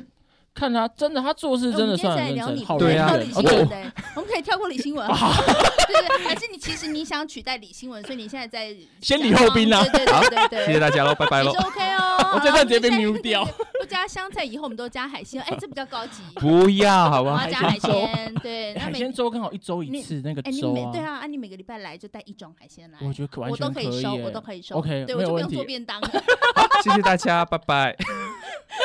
[0.52, 2.66] 看他真的，他做事真的算很认真。
[2.66, 9.82] 好对啊，我们可以跳过李新文， 对对还是你其实你想取代李新文，所以你现在在先礼后兵啊。
[9.84, 11.52] 对对对对，谢谢大家喽， 拜拜喽。
[11.52, 13.48] OK 哦，我这段直接被 mute 掉。
[13.90, 16.22] 不加香菜，以后我们都加海鲜，哎， 这比较高级。
[16.36, 17.50] 不要，好不好？
[17.50, 18.78] 加海鲜，对。
[18.78, 20.92] 海鲜粥刚好一周一次，那个粥啊。
[20.92, 23.00] 对啊，啊，你每个礼拜来就带一种海鲜来。
[23.02, 24.76] 我觉得完全可以，我都可以收，我都可以收。
[24.76, 26.00] OK，对，我就不用做便当。
[26.84, 27.98] 谢谢大家， 拜拜。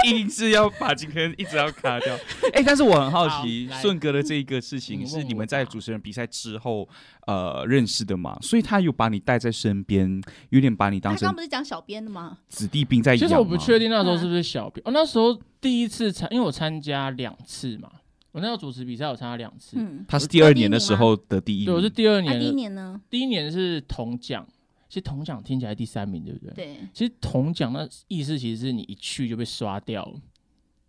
[0.07, 2.15] 硬是要把今天一直要卡掉，
[2.53, 6.87] 哎，但是我很好奇，顺哥的这一个事情是你们在主持人比赛之后
[7.27, 8.37] 呃认识的吗？
[8.43, 12.39] 所以他有把你带在身边，有点把你当成他刚不是讲小编的吗？
[12.49, 13.19] 子弟兵在养。
[13.19, 17.91] 其实我不确定那时候是不是小编，我那时候第一次参，因为我参加两次嘛，
[18.31, 19.77] 我那时候主持比赛我参加两次。
[19.77, 22.39] 嗯，他是第二年的时候的第一，对，我是第二年。
[22.39, 23.01] 第一年呢？
[23.11, 24.47] 第一年是铜奖。
[24.89, 26.55] 其实铜奖听起来第三名，对不对？
[26.55, 26.77] 对。
[26.93, 30.21] 其实铜奖那意思其实是你一去就被刷掉了。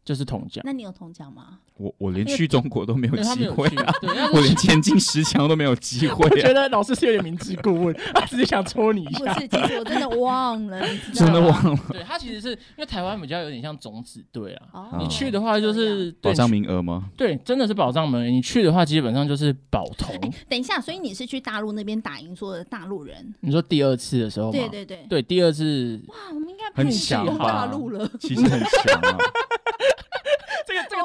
[0.06, 1.58] 就是铜奖，那你有铜奖吗？
[1.78, 3.94] 我我连去中国都没有机会啊！
[4.32, 6.24] 我连前进十强都没有机会。
[6.30, 9.34] 我觉得老师是有点明知故问，他只是想戳你一下。
[9.34, 11.78] 不是，其实我真的忘了，真的忘了。
[11.90, 17.10] 对，他其实是因为台湾比较有点像种子队啊，你去的话就是保障名额吗？
[17.18, 18.24] 对，真的是保障名额。
[18.26, 20.16] 你去的话基本上就是保铜。
[20.48, 23.34] 等一下，所以你是去大陆那边打赢所有的大陆人？
[23.42, 24.52] 你说第二次的时候吗？
[24.54, 26.00] 对对对，对第二次。
[26.08, 29.18] 哇，我们应该很强大陆了，其实很强啊。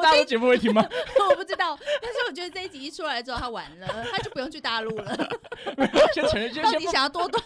[0.02, 0.84] 大陆节目会停吗？
[1.30, 5.16] 我不知道，但是我觉得这一集一出来之后，他完了，他就不用去大陆了。
[6.14, 7.42] 先承认，到底想要多断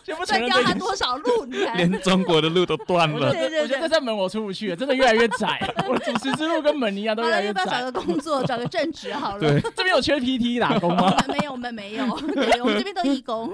[0.46, 1.44] 掉他多少路？
[1.76, 3.30] 连中国的路都断了。
[3.30, 5.60] 对对对，我觉得这扇门我出不去了，真的越来越窄。
[5.88, 7.64] 我的主持之路跟门一样，都越来越窄。
[7.66, 9.40] 找个工作，找个正职好了。
[9.40, 11.14] 对，这边有缺 PT 打工吗？
[11.28, 12.04] 没有，我们没有。
[12.34, 13.52] 对，我们这边都义工。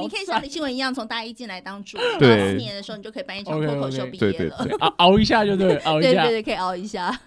[0.00, 4.66] 你可以像李新文一样，从大一进来当主，对，四年的时候你就可以办一场脱口秀毕业了。
[4.80, 7.18] 熬熬一下就对，熬一下，对对对，可以熬一下。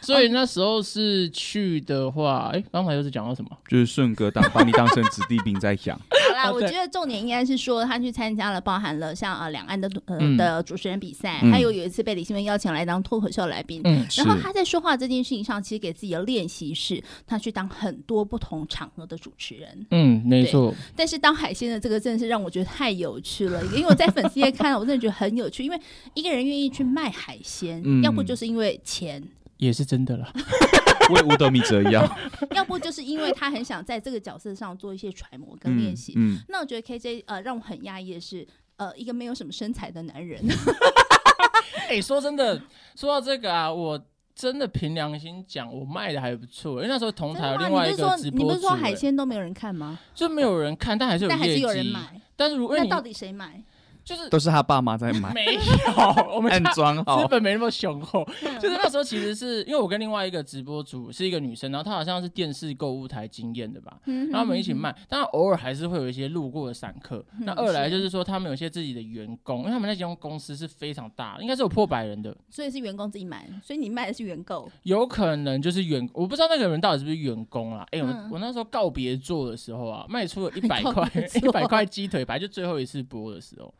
[0.00, 3.50] 所以那时候是去的话，哎，刚才又是讲到什么？
[3.68, 5.98] 就是顺哥当把你当成子弟兵在讲。
[6.10, 13.80] 好啦，我觉得重点应该是说他去参加了，包含了像呃两岸的呃的主持人比赛，还有有一次被李新文邀请来当脱口秀来宾。
[13.84, 19.86] 嗯，然后他在说话这件事情上，其实给自己的练习是，他去当很多不同场合的主持人。
[19.90, 20.74] 嗯，没错。
[20.96, 25.78] 但是当海鲜的这个真的是让我觉得太有趣了，因为我在粉丝页看了，我真的觉得很有趣，因为
[26.14, 29.22] 一个人愿意去卖海鲜，要不就是因为钱。
[29.60, 30.28] 也是真的了，
[31.14, 32.04] 为五斗米折腰。
[32.56, 36.14] 要不就是因为他很想在这个角色上做一些揣摩跟练习。
[36.16, 38.46] 嗯，嗯，那我觉得 KJ 呃让我很讶异的是，
[38.76, 40.42] 呃一个没有什么身材的男人。
[41.88, 42.60] 哎、欸，说真的，
[42.96, 44.00] 说到这个啊，我
[44.34, 46.74] 真的凭良心讲，我卖的还不错。
[46.74, 49.98] 因为那时候同台有另外一个直播，你不是说海鲜都没有人看吗？
[50.14, 52.20] 就没有人看，但还是有但还是有人买。
[52.36, 53.62] 但是如果那到底谁买？
[54.04, 58.26] 就是都是他爸妈在买， 没有，我们暗 装好资本没那么雄厚。
[58.60, 67.24] 就是那时候其实是因为我跟另外一个直播主是一个女生，然后她好像是电视购物台经验的吧，然后我们一起卖，但偶尔还是会有一些路过的散客。
[67.40, 77.86] 那二来就是说他们有些自己的员工，因为他们那间公司是非常大，应该是有破百人的，所以是员工自己买，所以你卖的是原购，有可能就是员，我不知道那个人到底是不是员工啦。
[77.92, 81.10] 哎，我我那时候告别做的时候啊，卖出了一百 块，
[81.42, 83.72] 一百块鸡腿排，就最后一次播的时候。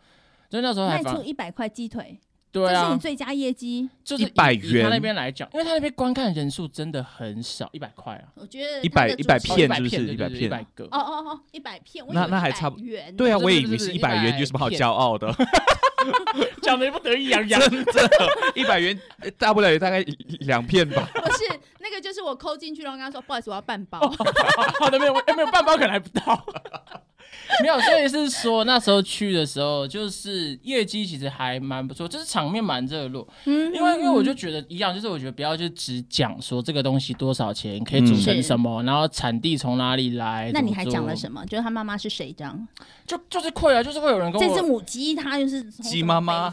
[0.51, 2.19] 所以那时候还卖出一百块鸡腿，
[2.51, 4.83] 对啊，这是你最佳业绩，就是一百元。
[4.83, 8.27] 他那边来讲，因为他那边观看人数真的很少，一百块啊。
[8.35, 10.07] 我觉得一百一百片是不是？
[10.09, 10.85] 一百片，一百个。
[10.87, 12.87] 哦哦哦，一百片，那那还差不多。
[13.17, 15.33] 对啊，我也以为是一百元，有什么好骄傲的？
[16.63, 17.61] 讲的也不得意洋洋。
[17.71, 18.11] 真的，
[18.55, 18.99] 一百元
[19.39, 20.05] 大不了也大概
[20.41, 21.09] 两片吧。
[21.15, 21.45] 不是，
[21.91, 23.99] 那个就是我抠进去，然后跟他说不好意思，我要半包。
[24.79, 26.45] 好的，没有，没有半包可能还不到。
[27.63, 33.27] 没有，所以是说那时候去的时候，就是业绩其实还蛮不错，就是场面蛮热络。
[33.45, 40.51] 嗯，因为因为我就觉得一样，就是我觉得不要就只讲说这个东西多少钱可以组成什么，嗯、然后产地从哪里来。
[40.55, 41.45] 那你还讲了什么？
[41.47, 42.69] 就是他妈妈是谁这样？
[43.07, 44.49] 就就是会啊，就是会有人跟我。
[44.49, 46.53] 这只母鸡，它就是鸡妈妈。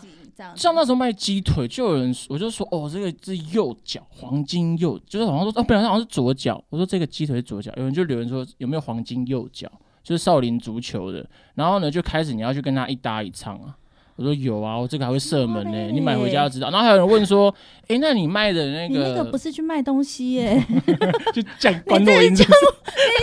[0.55, 6.63] 像那时候卖鸡腿，就有人我就说哦，这个是右脚黄金右，就是好像说哦，不然好像是左脚。
[6.69, 9.71] 我说这个鸡腿是左脚，有人就留言说有没有黄金右脚。
[10.03, 13.75] 就是少林足球的，然后呢，就开始你要去跟他一搭一唱啊。
[14.17, 16.69] 我说有啊，我这个还会射门呢、欸，你买回家就知道。
[16.71, 17.53] 然后还有人问说，
[17.83, 20.47] 哎、欸，那你卖的那个，你那个不是去卖东西耶、
[20.87, 22.53] 欸，就讲关洛音，江湖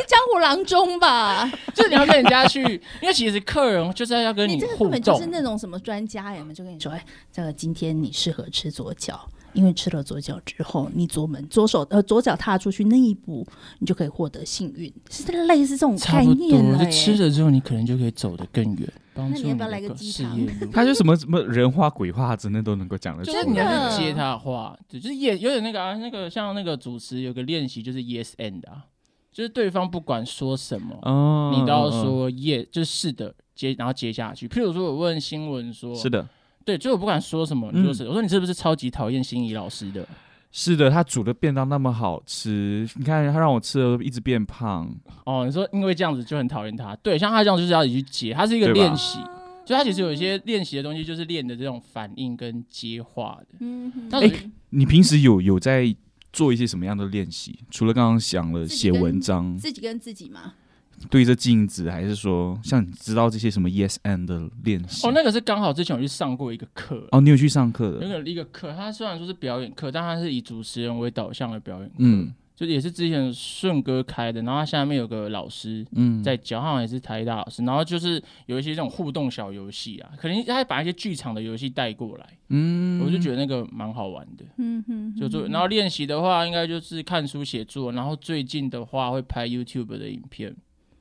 [0.07, 1.50] 江湖郎中吧？
[1.74, 2.62] 就是你要跟人家去，
[3.02, 9.28] 因为其实客人就是要跟你互动，你这个根本就是那种什么专家呀，就跟你说，哎，这个今天你适合吃左脚。
[9.54, 13.46] 因为吃了左脚之后，你左门左手呃左脚踏出去那一步，
[13.78, 16.84] 你就可以获得幸运，是类似这种概念了。
[16.84, 18.92] 就吃了之后，你可能就可以走得更远。
[19.14, 20.46] 帮助你要不要来个鸡汤？
[20.72, 23.42] 他就什么什么人话鬼话，真的都能够讲得出来。
[23.42, 28.86] 就是你要去接他的话，对，就是也有点那个啊，那个像那个主持有个练习，就是 yes and 啊，
[29.30, 34.48] 就是对方不管说什么，哦、你都要说 yes，就是是的接，然后接下去。
[34.48, 36.28] 譬如说我问新闻说，是的。
[36.64, 40.07] 对，就我不管说什么，你就是、嗯、我说你是不是超级讨厌心仪老师的？
[40.57, 44.88] 是的，他煮的便当那么好吃，你看他让我吃了一直变胖。
[45.24, 46.94] 哦，你说因为这样子就很讨厌他？
[46.96, 49.18] 对，像他这样就是要你去接，他是一个练习，
[49.66, 53.57] 就他其实有一些练习的东西，就是练的这种反应跟接话的。
[53.59, 55.92] 嗯哼，哎、欸，你平时有有在
[56.33, 57.59] 做一些什么样的练习？
[57.70, 60.55] 除了刚刚讲了写文章，自己跟自己吗？
[61.10, 65.06] 对着镜子，还是说像你知道这些什么 yes and 的练习？
[65.06, 67.06] 哦，那个是刚好之前我去上过一个课。
[67.12, 67.98] 哦，你有去上课的？
[68.00, 71.94] 那个一个课，它虽然说是表演课，但它是以主持人为导向的表演课。
[71.98, 77.64] 嗯，就也是之前顺哥开的，然后他下面有个老师，嗯，在教，好像也是台大老师。
[77.64, 82.26] 然后就是有一些这种互动小游戏啊，可能他把一些剧场的游戏带过来。
[82.50, 84.44] 嗯，我就觉得那个蛮好玩的。
[84.58, 85.48] 嗯哼，就做。
[85.48, 87.90] 然后练习的话，应该就是看书写作。
[87.92, 90.54] 然后最近的话，会拍 YouTube 的影片。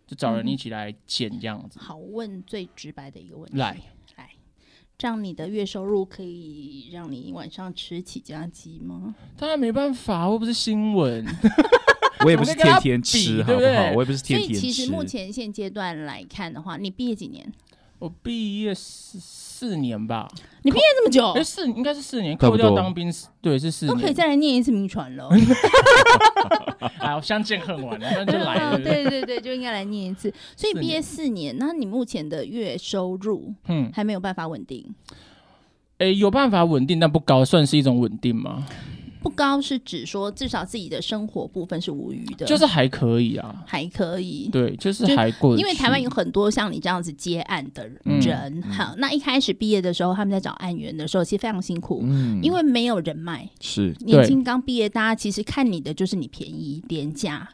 [0.06, 1.80] 就找人一起来剪这样子。
[1.80, 1.82] 嗯。
[1.82, 3.58] 好，问最直白的一个问题。
[3.58, 3.78] 来
[4.18, 4.30] 来，
[4.98, 9.16] 这样你的月收入可以让你晚上吃起家鸡吗？
[9.38, 11.26] 当然没办法，我不是新闻，
[12.26, 13.60] 我也不是天天吃，好不好？
[13.60, 14.60] 对对，我也不是天天吃。
[14.60, 17.52] 所以其实目前现阶段来看的话，你毕业几年？
[18.00, 19.18] 我毕业四
[19.64, 20.28] 四年吧。
[20.64, 21.32] 你毕业这么久？
[21.40, 23.10] 哎，四应该是四年，扣掉当兵，
[23.42, 23.96] 对，是四年。
[23.96, 25.30] 都可以再来念一次名传了。
[27.00, 28.78] 哎，相见恨晚了，那就来了。
[28.84, 30.34] 对对对，就应该来念一次。
[30.58, 34.94] 所以毕业四年，那你目前的月收入，嗯，还没有办法稳定。
[36.00, 38.66] 哎，有办法稳定，但不高，算是一种稳定吗？
[39.24, 45.58] 不高是指说至少自己的生活部分是无余的，就是还可以啊，还可以，对，就是还过。
[45.58, 57.48] 因为台湾有很多像你这样子接案的人，嗯、好，那一开始毕业的时候，他们在找案源的时候，其实非常辛苦，嗯，因为没有人脉，是年轻刚毕业，大家其实看你的就是你便宜廉价，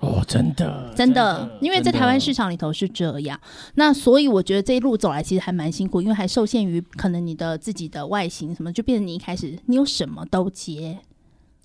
[0.00, 3.40] 哦，真的，真的，因为在台湾市场里头是这样，
[3.76, 10.98] 那所以我觉得这一路走来其实还蛮辛苦，因为还受限于可能你的自己的外形什么，就变成你一开始你有什么都接。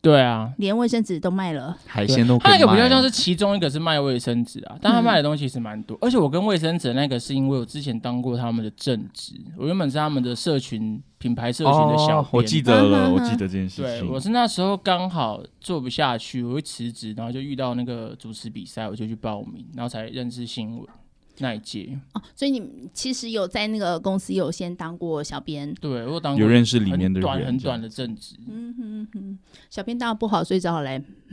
[0.02, 2.40] 对啊，连卫生纸都卖了，海鲜都卖。
[2.40, 5.98] 他那个比较像是其中一个是卖卫生纸啊，但他卖的东西其实蛮多。
[5.98, 14.08] 嗯、而且我跟卫生纸那个是因为我之前当过他们的正职，我原本是他们的社群品牌社群的小我记得了，我记得这件事情。
[14.08, 20.88] 对，我是那时候刚好做不下去，我会辞职，然后就遇到那个主持比赛，我就去报名，然后才认识新闻。
[21.40, 31.00] 那一届哦，所以你其实有在那个公司有先当过小编，对，我当过有认识里面的人，短很短的正职，嗯哼哼，小编当的不好，所以只好来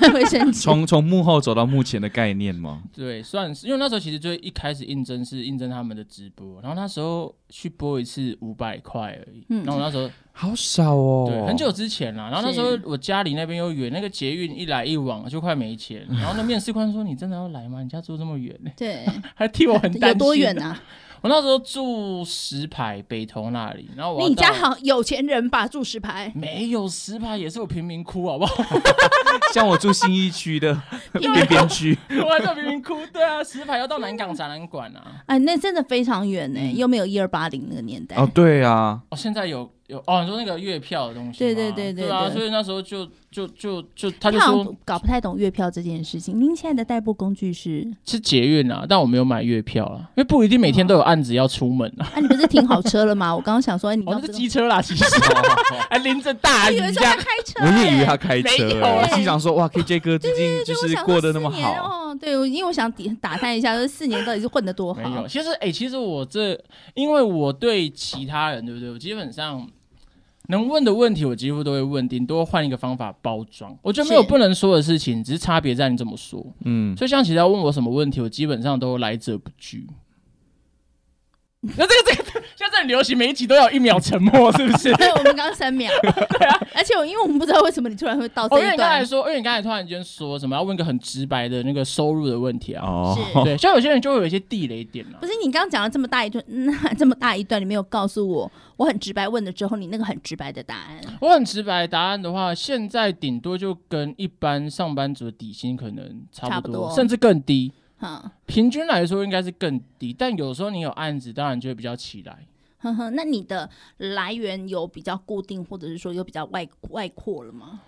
[0.00, 0.60] 卖卫生纸。
[0.62, 2.82] 从从幕后走到幕前的概念吗？
[2.92, 10.10] 对，算是，因为那时候其实就一开始应征是应征他们的直播，然后那时候去播一次五百块而已，嗯，然后我那时候。
[10.40, 12.28] 好少哦，对，很久之前啦。
[12.30, 16.06] 然后那时候我家里那边又远，那个捷运一来一往就快没钱。
[16.14, 17.82] 然后那面试官说：“你真的要来吗？
[17.82, 20.10] 你家住这么远？” 对， 还替我很担心。
[20.10, 20.80] 有多远啊？
[21.22, 23.90] 我那时候住石牌北投那里。
[23.96, 25.66] 然后我你家好有钱人吧？
[25.66, 26.30] 住石牌？
[26.36, 28.62] 没有，石牌也是有贫民窟，好不好？
[29.52, 30.80] 像我住新一区的
[31.14, 33.04] 边边区，我还在贫民窟。
[33.12, 35.20] 对啊，石牌要到南港展览馆啊。
[35.26, 38.14] 哎，那真的非常远呢，又没有一二八零那个年代。
[38.14, 39.02] 哦，对啊。
[39.10, 39.68] 哦，现在有。
[39.88, 46.38] 有哦，你说那个月票的东西，对对对对，对啊，所以那时候就就就就他就说搞不太懂月票这件事情。
[46.38, 52.04] 您现在的代步工具是是捷运啊，但我没有买月票啊，因为不一定每天都有案子要出门啊。
[52.14, 53.34] 啊你不是停好车了吗？
[53.34, 55.02] 我刚刚想说，你那是机车啦，其实
[55.88, 58.48] 还淋着大雨这样开车，我也以为他开车，
[58.82, 62.14] 我心想说哇，KJ 哥最近就是过得那么好哦。
[62.20, 65.00] 对，因为我想打探一下，这四年到底是混得多好。
[65.00, 66.60] 没有，其实哎，其实我这
[66.92, 68.90] 因为我对其他人对不对？
[68.90, 69.66] 我基本上。
[70.50, 73.76] 能问的问题我几乎都会问，顶多换一个方法包装。
[73.82, 76.44] 我觉得没有不能说的事情，只是差别在你怎么说。
[76.64, 79.86] 嗯，所以像其他问我什么问题，我基本上都来者不拒。
[81.76, 84.94] 那这个这个现在很流行，每一集都要一秒沉默，是不是？
[84.98, 85.90] 对，我们刚刚三秒。
[86.02, 88.62] 对啊，而且我因为我们不知道为什么你突然会到这一段。
[88.62, 92.86] 因为你刚才说，因为你刚才突然间说什么要问个很直白的那个收入的问题啊。
[92.86, 93.42] 哦。
[93.44, 95.18] 对，像有些人就会有一些地雷点了。
[95.20, 101.00] 不是你刚刚讲了这么大一段，那这么大一段，你没有告诉我，我很直白问了之后，你那个很直白的答案。
[101.20, 107.72] 我很直白的答案的话，现在顶多就跟一般上班族的底薪可能差不多，不多甚至更低。
[107.98, 112.46] 哈，平均来说应该是更低，但有时候你有案子，当然就会比较起来。
[112.78, 117.80] 呵呵，那你的来源有比较固定，或者是说有比较外外扩了吗？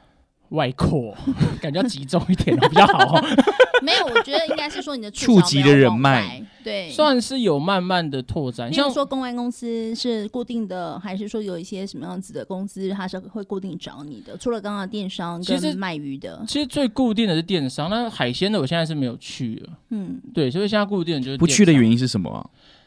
[0.50, 1.14] 外扩，
[1.60, 3.20] 感觉要集中一点比较好。
[3.82, 8.70] 没有，我觉得应该是说你的触及的人脉，对，算是有慢慢的拓展。
[8.70, 14.36] 像说公安公司是固定的，还是说有一些什么样子的公司，它是会固定找你的？
[14.36, 17.88] 除了刚刚电商跟卖鱼的，其实最固定的是电商。
[17.88, 19.72] 那海鲜的我现在是没有去了。
[19.88, 22.44] 嗯，对，所以现在固定的就是不去的原因是什么啊？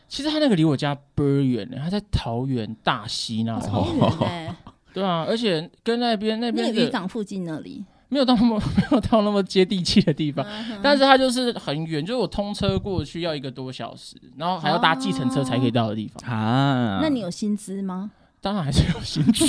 [0.07, 3.59] 其实他那个离我家倍儿远呢，他在桃园大溪那。
[3.59, 4.55] 好远哎。
[4.93, 7.83] 对啊，而且跟那边那边渔港附近那里。
[8.09, 16.99] 没有到那么 没有到那么接地气的地方，嗯、但是它就是很远，就是我通车过去要一个多小时，然后还要搭计程车才可以到的地方啊。
[17.01, 18.11] 那你有薪资吗？
[18.39, 19.45] 当然还是有薪资，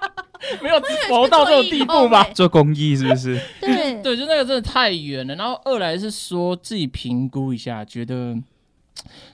[0.62, 2.24] 没有薄到这种地步吧？
[2.32, 3.38] 做公益是不是？
[3.60, 5.34] 对 对，就那个真的太远了。
[5.34, 8.34] 然后二来是说自己评估一下，觉得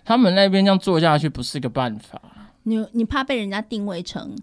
[0.04, 2.20] 他们那边这样做下去不是个办法。
[2.64, 4.36] 你你怕被人家定位成？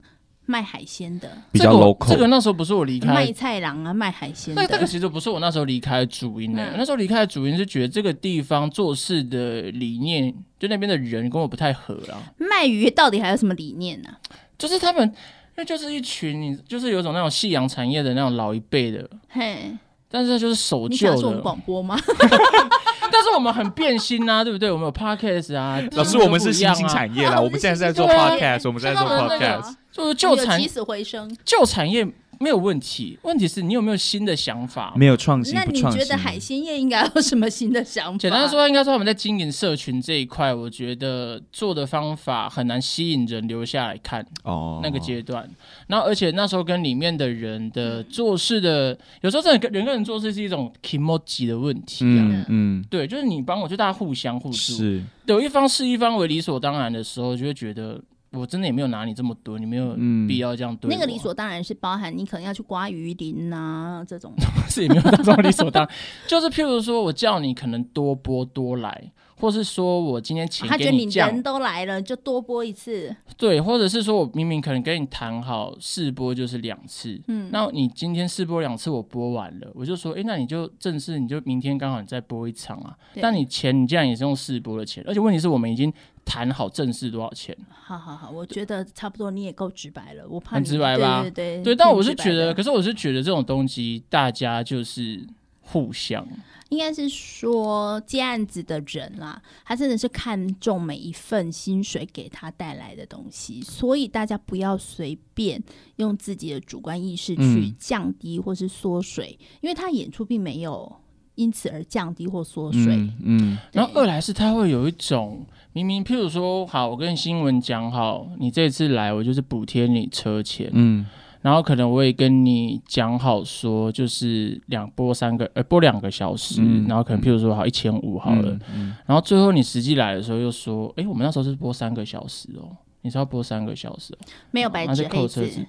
[0.45, 4.61] 卖海鲜的比较 local，这个那时候不是我离开卖菜郎啊，卖海鲜的。
[4.61, 6.71] 那这个其实不是我那时候离开的主因呢、欸。
[6.71, 12.21] 嗯、那时候离开的主因是觉得这个地方做事的理念，就那边的人跟我不太合啊。
[12.37, 14.19] 卖鱼到底还有什么理念呢、啊？
[14.57, 15.13] 就是他们，
[15.55, 19.09] 那就是一群，就是有种那种夕阳产业的那种老一辈的。
[19.29, 19.71] 嘿，
[20.09, 20.89] 但是就是守旧的。
[20.89, 21.97] 你想说我们广播吗？
[23.13, 24.71] 但是我们很变心啊，对不对？
[24.71, 25.79] 我们有 podcast 啊。
[25.91, 27.39] 老师，我们是新兴产业啦。
[27.39, 29.75] 我们现在是在做 podcast，我们在做 podcast。
[29.91, 32.03] 就是旧产起死回生，旧产业
[32.43, 34.93] 没有问题，问题是你有没有新的想法？
[34.97, 38.17] 没有创新，那你觉得海鲜业应该有什么新的想法？
[38.17, 44.81] 简单说，应该说我们在经营社群这一块，我觉得做的方法很难吸引人留下来看哦。
[44.83, 45.49] 那个阶段，
[45.87, 52.19] 然后而且那时候跟里面的人的做事的，有时候真的跟人跟人做事是一种 kimoji 的问题啊。
[52.21, 58.01] 嗯嗯，对，就是你帮我，就大家互相互助，是有一方是一方为理所当然的时候，就会觉得。
[58.33, 59.95] 我真的也没有拿你这么多，你没有
[60.27, 60.91] 必要这样对、嗯。
[60.91, 64.33] 那个理所当然是包含你可能要去刮鱼鳞呐、啊，这种
[64.69, 65.95] 是也没有到这么理所当然，
[66.27, 69.11] 就是譬如说我叫你可能多播多来。
[69.35, 71.03] 或是说我今天钱给你，他觉得你
[71.33, 73.13] 人都来了，就多播一次。
[73.35, 82.95] 对，或者是说我明明可能跟你谈好试播就是两次，嗯，那你今天试播两次，我播完了，我就说，哎、欸，那你就正式，你就明天刚好你再播一场啊。
[83.21, 85.91] 但你钱，你既然也是用试播的钱，而且问题是我们已经
[86.25, 87.55] 谈好正式多少钱。
[87.69, 91.21] 好好好，我觉得差不多，你也够直白了，我怕很直白吧？
[91.21, 95.25] 对对对，对，但我是觉得，可是我是觉得这种东西大家就是
[95.61, 96.27] 互相。
[96.69, 105.61] 应该是说接案子的人啦，他真的是看重每一份薪水给他带来的东西，所以大家不要随便
[105.97, 110.91] 用自己的主观意识去降低或是缩水，嗯、因为他演出并没有
[111.35, 112.95] 因此而降低或缩水。
[112.95, 120.69] 嗯，嗯然后二来是它会有一种明明，譬如说，好，我跟新闻讲好，你这次来我就是补贴你车钱。
[120.73, 121.05] 嗯。
[121.41, 132.71] 然后可能我也跟你讲好说，就是两播三个，呃，播两个小时，嗯、然后可能譬如说好一千五好了，嗯嗯、然后最后你实际来的时候又说，哎，我们那时候是播三个小时哦，
[133.01, 134.19] 你是要播三个小时哦，
[134.51, 135.67] 没有白纸黑字，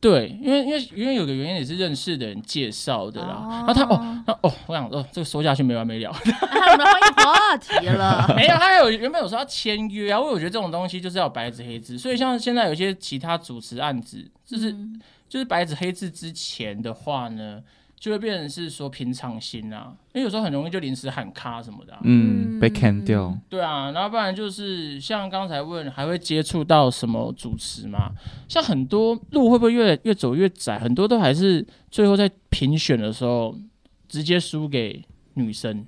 [0.00, 14.72] 对，因为因为因为有个原因也是认识的人介绍的啦，哦、然后他哦，那哦，我想哦，这个说下去没完没了， 我们换话题了， 没有，他有原本有说要签约啊，因为我觉得这种东西就是要白纸黑字，所以像现在有些其他主持案子就是。
[14.72, 15.00] 嗯。
[15.30, 17.62] 就是白纸黑字之前的话呢，
[18.00, 23.38] 就会变成是说平常心啊，因为有时候很容易就临时喊卡什么的、啊，嗯，被 can 掉。
[23.50, 28.10] 对啊，然后不然就是像刚才问，还会接触到什么主持吗？
[28.48, 30.78] 像很多路会不会越越走越窄？
[30.78, 33.54] 很多都还是最后在评选的时候
[34.08, 35.84] 直接输给女生。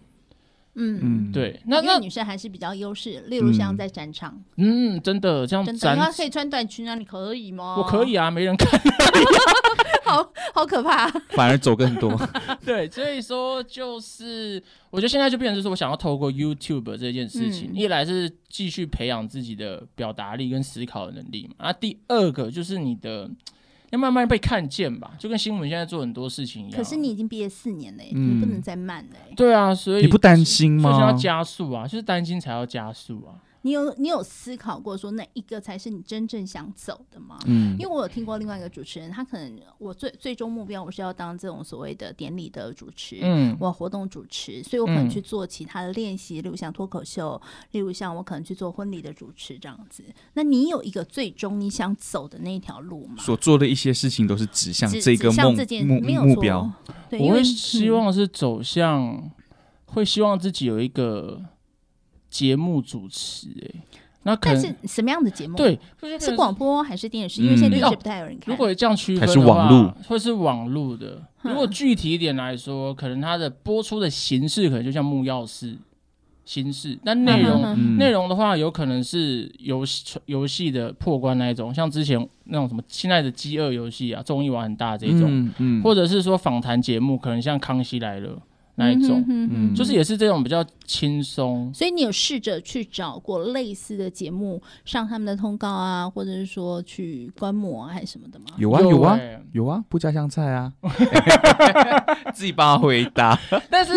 [0.74, 7.76] 嗯嗯，对，那那女生还是比较优势，例如像在展场，嗯，真的这样，真的，她可以穿短裙啊，你可以吗？
[7.76, 8.80] 我可以啊，没人看。
[10.04, 12.18] 好好可怕， 反而走更多。
[12.66, 23.30] 对，所以说就是，我觉得现在就变成就是我想要透过 YouTube 这件事情，嗯、一来是继续培养自己的表达力跟思考的能力嘛，那第二个就是你的
[23.92, 26.76] 要慢慢被看见吧，就跟新闻现在做很多事情一样。
[26.76, 29.16] 可是你已经毕业四年了，嗯、你不能再慢了。
[29.36, 30.90] 对啊，所以你不担心吗？
[30.90, 33.36] 就是要加速啊，就是担心才要加速啊。
[33.62, 37.38] 你有你有思考过说哪一个才是你真正想走的吗？
[37.46, 47.40] 嗯，因为我有听过另外一个主持人，他可能我最最终目标我是要当这种所谓的典礼的主持，嗯，我活动主持，所以我可能去做其他的练习，例如像脱口秀，
[47.70, 50.02] 例如像我可能去做婚礼的主持这样子。
[50.34, 53.16] 那你有一个最终你想走的那条路吗？
[53.18, 55.56] 所做的一些事情都是指向这个梦
[55.86, 56.68] 目目标。
[57.08, 59.30] 对，我会希望是走向，
[59.84, 61.40] 会希望自己有一个。
[62.32, 63.74] 节目主持哎、欸，
[64.22, 65.54] 那可能但是什么样的节目？
[65.54, 65.78] 对，
[66.18, 67.42] 是广播还是电视？
[67.42, 68.50] 嗯、因为现在电视不太有人看。
[68.50, 71.22] 如果这样区分的话，还是网路会是网路的。
[71.42, 75.76] 如果具体一点来说，可能它的播出的形式可能就像木曜式
[76.46, 77.60] 形式，但内容
[77.98, 88.40] 内、嗯、容的话，有可能是游戏游戏的破关那一种，像之前那种什么现在的饥饿游戏啊，综艺玩很大这种，嗯嗯、或者是说访谈节目，可能像康熙来了。
[88.76, 91.70] 那一种，嗯，就是也是这种比较轻松。
[91.74, 98.46] 所以你有试着去找过类似的节目上他们的通告啊，或者是说去观摩啊，还是什么的吗？
[98.56, 99.18] 有啊，有啊，
[99.52, 100.72] 有啊，不加香菜啊，
[102.32, 103.38] 自己帮他回答。
[103.70, 103.92] 但是，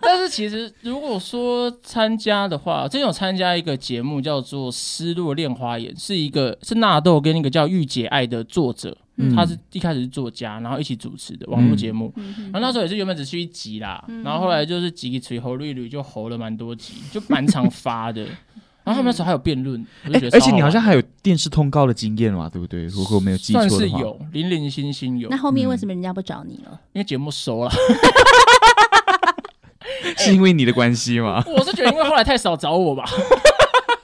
[0.00, 8.96] 但是其实如果说参加的话，这种参加一个节目叫做《失落恋花眼》，是一个是纳豆跟那个叫御姐爱的作者。
[9.34, 18.26] 他是一开始是作家，然后一起主持的网络节目，嗯、然后那时候也是原本只去一集啦，嗯、然后后来就是几锤猴绿绿就猴了蛮多集，就蛮常发的。
[18.82, 22.86] 然后他们那时候还有辩论，欸、而且你好像还有电视通告的经验嘛，对不对？
[22.86, 25.28] 如果我没有记错的话，算是有零零星星有。
[25.28, 26.80] 那后面为什么人家不找你了？
[26.94, 27.70] 因为节目收了，
[30.16, 31.44] 是因为你的关系吗？
[31.54, 33.04] 我是觉得因为后来太少找我吧。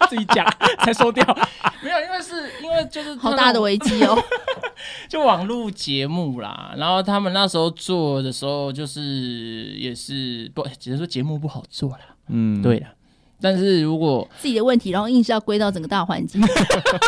[0.07, 0.47] 自己讲
[0.81, 1.25] 才收掉，
[1.83, 4.17] 没有，因为是因为就是好大的危机哦，
[5.09, 6.75] 就网络节目啦。
[6.77, 9.03] 然后他们那时候做的时候，就是
[9.77, 12.01] 也是不，只能说节目不好做了。
[12.29, 12.89] 嗯，对了。
[13.41, 16.41] 但是如果自己的问题，然后硬是要归到整个大环境，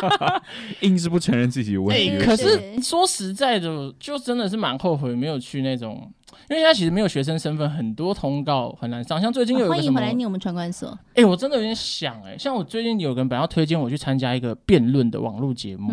[0.80, 2.10] 硬是不承认自己有问题。
[2.10, 6.10] 欸、可是说实在的，就真的是蛮后悔没有去那种。
[6.50, 9.20] 因为他其实没有学生身份，很多通告很难上。
[9.20, 10.88] 像最近有一个什么，欢迎回来念我们传管所。
[11.10, 15.92] 哎、欸，我真的有点想哎、欸，像我最近有个人本来要推荐我去参加一个辩论的网络节目，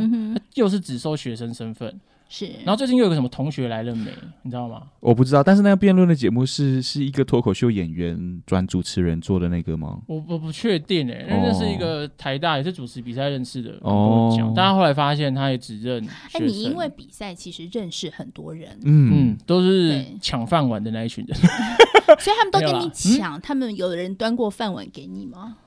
[0.54, 2.00] 又是只收学生身份。
[2.28, 4.12] 是，然后最近又有个什么同学来了没？
[4.42, 4.82] 你知道吗？
[5.00, 10.02] 我不知道，但是那个辩论的节目是是一个脱口秀演员转主持人做的那个吗？
[10.08, 14.34] 我我不确定诶、欸，因为那是一个台大也是主持比赛认识的哦。
[14.36, 16.04] 讲，但他后来发现他也只认。
[16.34, 21.38] 哎，你因为比赛其实认识很多人，嗯嗯，都是抢饭碗的那一群人，
[22.20, 23.40] 所以他们都跟你抢。
[23.40, 25.58] 他们有人端过饭碗给你吗？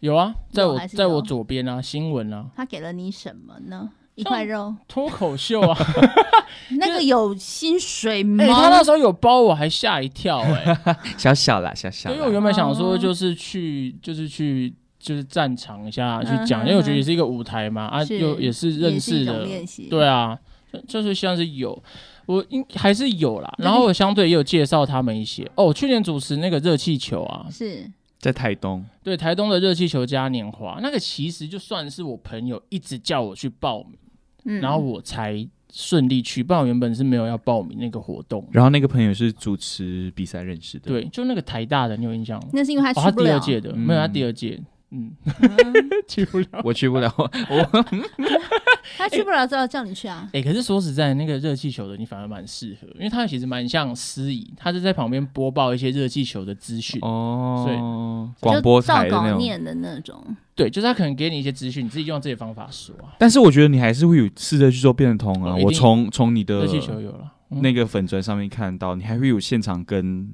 [0.00, 2.50] 有啊，在我在我左边啊，新闻啊。
[2.56, 3.90] 他给了你什么呢？
[4.14, 5.76] 一块肉，脱口秀啊，
[6.78, 8.44] 那个有薪水吗？
[8.46, 10.78] 他那时候有包，我还吓一跳哎，
[11.18, 12.10] 小小啦，小小。
[12.12, 19.46] 因为我原本想说，就是去，就是去，就是战场一下去讲，因为我觉得也是一个舞台嘛，啊，又也是认识的，
[19.90, 20.38] 对啊，
[20.86, 21.82] 就是像是有，
[22.26, 23.52] 我应还是有啦。
[23.58, 27.90] 然后我相对也有介绍他们一些哦，去年主持那个热气球啊，是。
[28.20, 33.98] 在台东，对台东的热气球嘉年华，那个其实就算是我朋友一直叫我去报名。
[34.44, 38.46] 嗯、然后我才顺利去，不然我原本是没有要报名那个活动。
[38.52, 42.48] 然后那个朋友是主持比赛认识的，对，就那个台大的，你有印象吗？
[42.52, 44.60] 那是因为他去不了，哦、他第二届的，嗯、没有他第二届，
[44.90, 45.14] 嗯，
[46.06, 47.84] 去不了，我去不了，我。
[48.98, 50.28] 他去不了，就要叫你去啊？
[50.28, 57.74] 哎、欸，可是说实在，那个热气球的你反而蛮适合，因为他其实蛮像司仪，他是在旁边播报一些热气球的资讯哦，对，
[58.40, 60.22] 广播台照稿念的那种。
[60.54, 62.94] 对，就是他可能给你一些资讯，你自己用这些方法说。
[63.18, 65.54] 但是我觉得你还是会有试着去做变通啊。
[65.54, 70.30] 哦、我从从你的热气球有了、嗯、那个粉砖上面看到，你还会有现场跟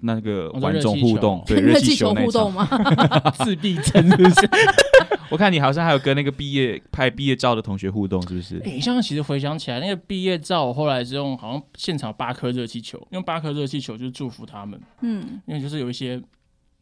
[0.00, 2.68] 那个观众互动，对， 热气球互动吗？
[3.44, 4.48] 自闭症是不是？
[5.30, 8.56] 我看你好像还有跟那个毕业拍毕业照的同学互动，是不是？
[8.58, 14.80] 哎、欸，像其实回想起来，那个毕业照我后来是用好像现场八颗热气球，用八颗热气球就是祝福他们。
[15.02, 16.22] 嗯，因为就是有一些，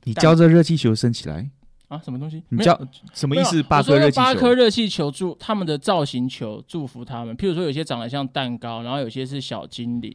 [0.05, 1.49] 你叫这热气球升起来
[1.89, 1.99] 啊？
[2.05, 2.43] 什么东西？
[2.51, 2.79] 你叫
[3.15, 3.63] 什么意思？
[3.63, 7.37] 八颗热气球，八颗热气球祝他们的造型球祝福他们。
[7.37, 10.15] 譬如说，有些长得像蛋糕，然后有些是小精灵。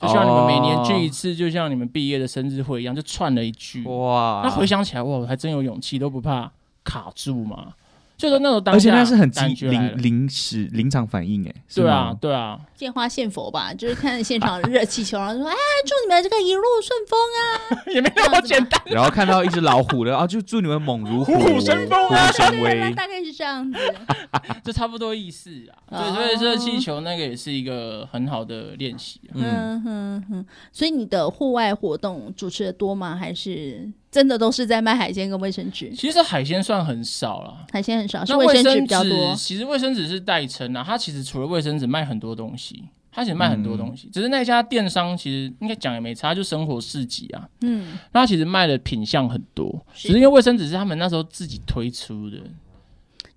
[0.00, 3.84] 就像你们每年聚一次，就像你们毕业的生日会一样，就串了一句。
[3.84, 4.40] 哇！
[4.42, 6.50] 那回想起来，哇，我还真有勇气，都不怕
[6.82, 7.74] 卡住嘛。
[8.20, 9.30] 就是那种当下，而且那是很
[9.70, 15.56] 临临临时临场反应哎，对啊对啊，见花献佛吧，就是看现场热气球，然后说哎，
[15.86, 18.80] 祝你们这个一路顺风啊， 也没那么简单。
[18.86, 23.78] 然后看到一只老虎的，然后就祝你们猛如虎，虎虎生风啊，对对对， 大概是这样子，
[24.62, 25.50] 就差不多意思
[25.88, 25.98] 啊。
[25.98, 29.20] 对，所以热气球那个也是一个很好的练习。
[29.34, 33.16] 嗯哼哼，所以你的户外活动主持的多吗？
[33.16, 33.90] 还是？
[34.10, 35.90] 真的都是在卖海鲜跟卫生纸。
[35.94, 39.34] 其实海鲜算很少了，海鲜很少，是卫生纸比较多。
[39.36, 44.08] 其实卫生纸是代称啊，它其实除了卫生纸卖很多东西，它其实卖很多东西。
[44.08, 47.48] 嗯、只是那家电商其实应该讲也没差，就生活市集啊。
[47.60, 52.38] 嗯，那它其实卖的品相很多，只是因为卫生纸是他们那时候自己推出的。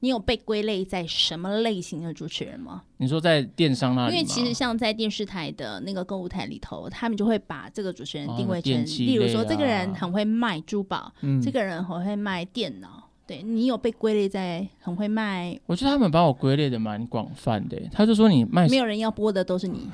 [0.03, 2.81] 你有被归类在什么类型的主持人吗？
[2.97, 4.13] 你说在电商那里？
[4.13, 13.09] 因为其实像在电视台的那个购物台里头，他们就会把这个主持人定位成，哦啊、例如说这个人很会卖珠宝，嗯、这个人很会卖电脑。
[13.25, 15.57] 对，你有被归类在很会卖？
[15.67, 17.81] 我觉得他们把我归类的蛮广泛的。
[17.89, 19.87] 他就说你卖，没有人要播的都是你，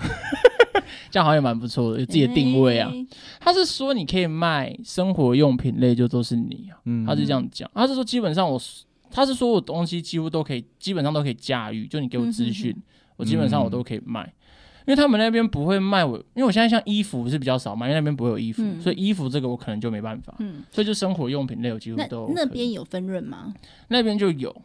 [1.12, 2.89] 这样好像也蛮不错的，有自己的定位啊。
[2.89, 3.07] 欸、
[3.39, 6.82] 他是说你可以卖生活用品类，就都是你啊。
[6.86, 8.60] 嗯、他是这样讲，他是说基本上我。
[9.12, 11.88] 他是说我东西几乎都可以，基本上都可以驾驭。
[11.88, 12.76] 就你给我资讯，
[13.18, 14.24] 我基本上我都可以卖。
[14.24, 14.34] 嗯、
[14.88, 20.36] 因为他们那边不会卖我，因为我现在像衣服是比较少卖，因为那边不会有衣服，嗯、所以衣服这个我可能就没办法。
[20.39, 22.32] 嗯，所以就生活用品类我几乎都。
[22.36, 23.53] 那边有分润吗？
[23.89, 24.55] 那边就有，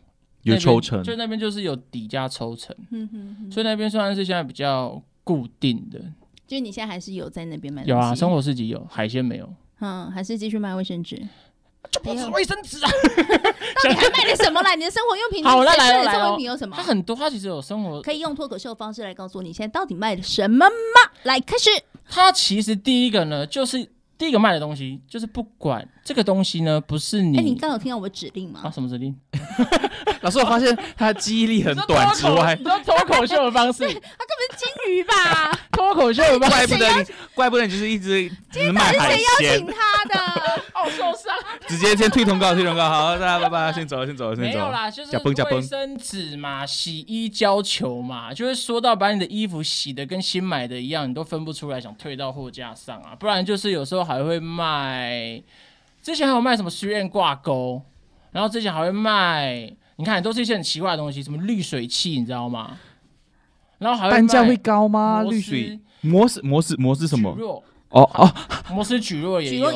[0.42, 2.74] 有抽成，就那边就是有底价抽成。
[2.90, 6.00] 嗯哼哼，所以那边算是现在比较固定的。
[6.46, 7.82] 就你现在还是有在那边卖？
[7.84, 9.50] 有啊，生活市集有，海鲜没有。
[9.80, 11.20] 嗯，还是继续卖卫生纸。
[11.90, 12.90] 就不止卫生纸啊！
[13.82, 14.74] 到底还卖的什么来？
[14.76, 16.76] 你的生活用品，好，来来来，生活用品有什么？
[16.76, 21.10] 它很多，它其实有生活，可以用脱口秀的方式来告诉我，你现在到底卖的什么吗？
[21.24, 21.70] 来，开始。
[22.08, 23.90] 它其实第一个呢，就是。
[24.16, 27.36] 第一个卖的东西就是不管这个东西呢，不是你。
[27.36, 28.60] 哎，你刚有听到我的指令吗？
[28.62, 29.14] 啊，什么指令？
[30.22, 35.50] 老师，我发现他的记忆力很短之外，你说脱口秀的方式，他根本是金鱼吧？
[35.72, 39.18] 脱口秀的方式，怪不得你，怪不得你就是一直只卖海鲜。
[39.18, 40.42] 谁邀请他的？
[41.66, 42.88] 直接先退通告，退通告。
[42.88, 44.50] 好，大家拜拜，先走，先走，先走。
[44.50, 54.04] 没有啦，就是卫生纸嘛，洗衣胶球嘛，就是说到把你的衣服洗的跟新买的一样，你都分不出来，想退到货架上啊，不然就是有时候。
[54.04, 55.42] 还会卖，
[56.02, 57.80] 之前还有卖什么学院挂钩，
[58.32, 62.76] 然后之前还会卖，你看都是一些很奇怪的东西，什么滤水器，你知道吗？
[63.78, 65.22] 然后还会，单价会高吗？
[65.22, 67.34] 滤水模式模式模式什么？
[67.94, 68.30] 哦哦，
[68.70, 69.66] 摩斯蒟蒻也有。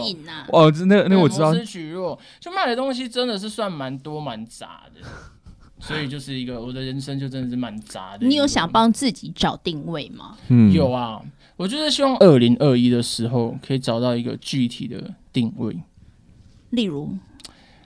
[0.52, 5.00] 哦，那那我知道，摩斯蒟蒻就卖的东西真的是算蛮多蛮杂的，
[5.80, 8.26] 所以就是一个我的人生就真的是蛮杂的。
[8.26, 10.36] 你有想帮自己找定位吗？
[10.48, 11.22] 嗯，有啊。
[11.56, 15.76] 我就是希望二零二一的时候可以找到一个具体的定位，
[16.70, 17.16] 例如，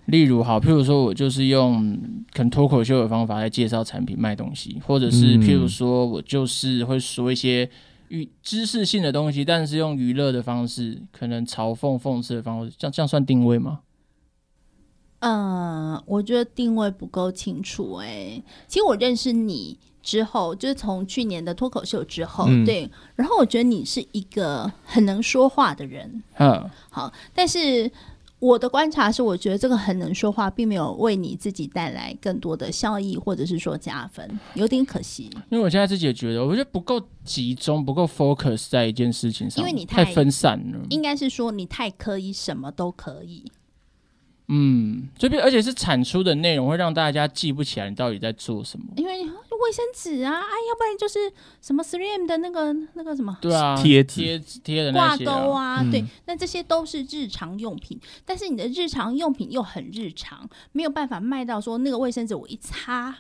[0.05, 1.99] 例如好，譬如说我就是用
[2.35, 7.67] 可能脱口秀的方法来介绍产品卖东西，或者是譬如说我就是会说一些
[8.13, 13.81] 与知识性的东西，但是用娱乐的方式，可能嘲讽、讽刺的方式，这样这样算定位吗？
[15.21, 18.45] 嗯，我觉得定位不够清楚哎、欸。
[18.69, 19.79] 其实我认识你。
[20.03, 27.89] 之后就是从去年的脱口秀之后，嗯、对，然后我觉得你是一个很能说话的人，嗯，好，但是
[28.43, 35.31] 我的观察是，我觉得这个很能说话，并没有为你自己带来更多的效益，或者是说加分，有点可惜。
[35.49, 40.81] 因为我现在自己也觉得，我觉得不够集中，不够 focus 在一件事情上，因为你太，太分散了。
[40.91, 43.45] 应该是说你太可以，什么都可以。
[44.55, 49.13] 嗯，这边而且是产出的内容会让大家记不起来你到底在做什么，因为。
[49.63, 63.15] 卫生纸啊，哎，要不然就是什么 3M 的那个那个什么，对啊，贴贴贴的挂钩啊，嗯、对，那这些都是日常用品，但是你的日常用品又很日常，没有办法卖到说那个卫生纸我一擦，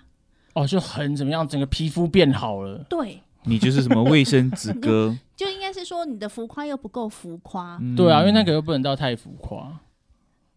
[0.54, 2.84] 哦，就很怎么样，整个皮肤变好了。
[2.90, 9.78] 对，你就是什么卫生纸哥， 就应该是说你的浮夸又不够浮夸，嗯、对啊，因为那个又不能到太浮夸。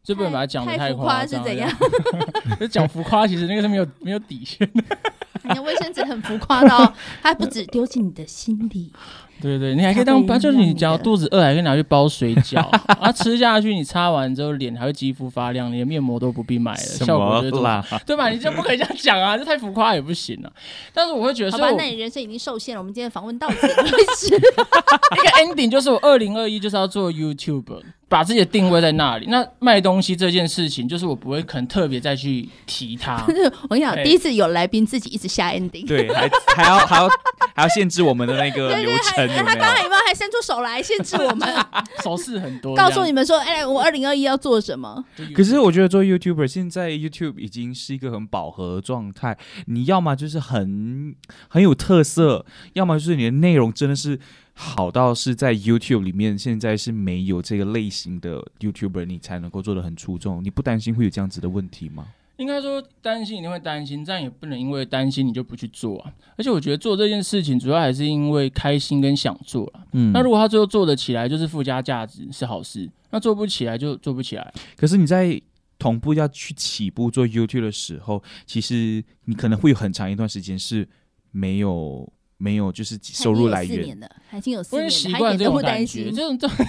[0.06, 1.70] 就不能把它讲得太夸张，是怎样？
[2.60, 4.84] 就讲浮夸，其实那个是没有没有底线的。
[5.48, 6.92] 你的卫生纸很浮夸的哦，
[7.22, 8.92] 它不止丢进你的心里，
[9.40, 12.60] 对对，你还可以当，就是你只要肚子饿，还可以拿去包水饺，
[13.00, 18.30] 啊，吃下去你擦完之后脸还会肌肤发亮，连面膜都不必买了，效果就啦，对吧？
[18.30, 20.52] 你就不可以这样讲啊，这太浮夸也不行了。
[20.92, 22.82] 但是我会觉得，好吧，那你人生已经受限了。
[22.82, 27.82] 我们今天访问到此为止， 一个 ending 就是我二零二一就是要做 YouTuber。
[28.08, 33.26] 把自己的定位在那里，那卖东西这件事情，就是我不会可能特别再去提它。
[33.68, 37.10] 我跟你讲，第一次有来宾自己一直下 ending，对，还还要还要
[37.56, 39.28] 还要限制我们的那个 流程。
[39.30, 41.50] 他刚刚有没有还伸出手来限制我们？
[42.04, 45.04] 手势很多，告诉你们说，哎，我二零二一要做什么？
[45.34, 49.36] 可是我觉得做 YouTuber 现在 YouTube 已经是一个很饱和的状态，
[49.66, 51.16] 你要么就是很
[51.48, 54.20] 很有特色，要么就是你的内容真的是。
[54.58, 60.42] 好到是在 YouTube 里面，现在是没有这个类型的 YouTuber，你才能够做的很出众。
[60.42, 62.08] 你不担心会有这样子的问题吗？
[62.38, 66.14] 应该说担心，一定会担心，但也不能因为担心你就不去做啊。
[66.38, 69.88] 而且我觉得做这件事情主要还是因为开心跟想做了。
[69.92, 74.54] 嗯，那如果他最后做得起来，就是附加价值是好事；那做不起来就做不起来。
[74.78, 75.42] 可是你在
[75.78, 80.88] 同步要去起步做 YouTube 的时候，其实你可能会有很长一段时间是
[81.32, 82.10] 没有。
[82.38, 83.98] 没有，就是收入来源。
[84.34, 86.58] 已经有四年了，习惯这种感觉，这种这种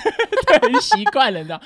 [0.61, 1.61] 对，习惯了，你知道？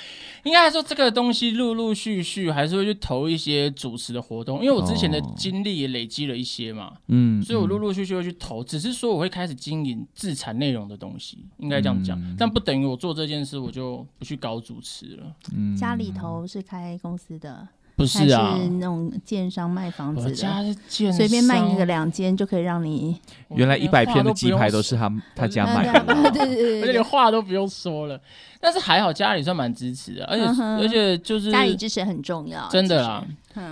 [0.44, 15.36] 应该来说，这个东西陆陆续续还是会去投一些主持的活动，因为我之前的经历也累积了一些嘛，嗯，所以我陆陆续续会去投，只是说我会开始经营自产内容的东西，应该这样讲，但不等于我做这件事我就不去搞主持了。
[15.54, 17.68] 嗯，家里头是开公司的。
[18.00, 23.14] 不是啊，是那种建商卖房子的，随便卖一个两间就可以让你。
[23.50, 28.18] 原来一百片的鸡排都是他他家卖的， 对对对，而且连话都不用说了。
[28.58, 33.22] 但是还好家里算蛮支持的，而且而且就是家里支持很重要，真的啦。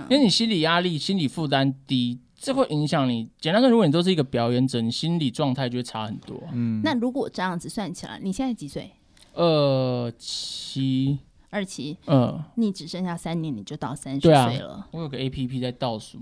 [0.09, 3.27] 因为你心理压力、心理负担低，这会影响你。
[3.39, 6.39] 简单说，如果你都是一个表演者，你心理状态就会差很多。
[6.53, 8.91] 嗯，那如果这样子算起来，你现在几岁？
[9.33, 11.17] 二七。
[11.49, 14.73] 二期，嗯，你只剩下三年，你就到三十岁了。
[14.73, 16.19] 啊、我有个 A P P 在倒数，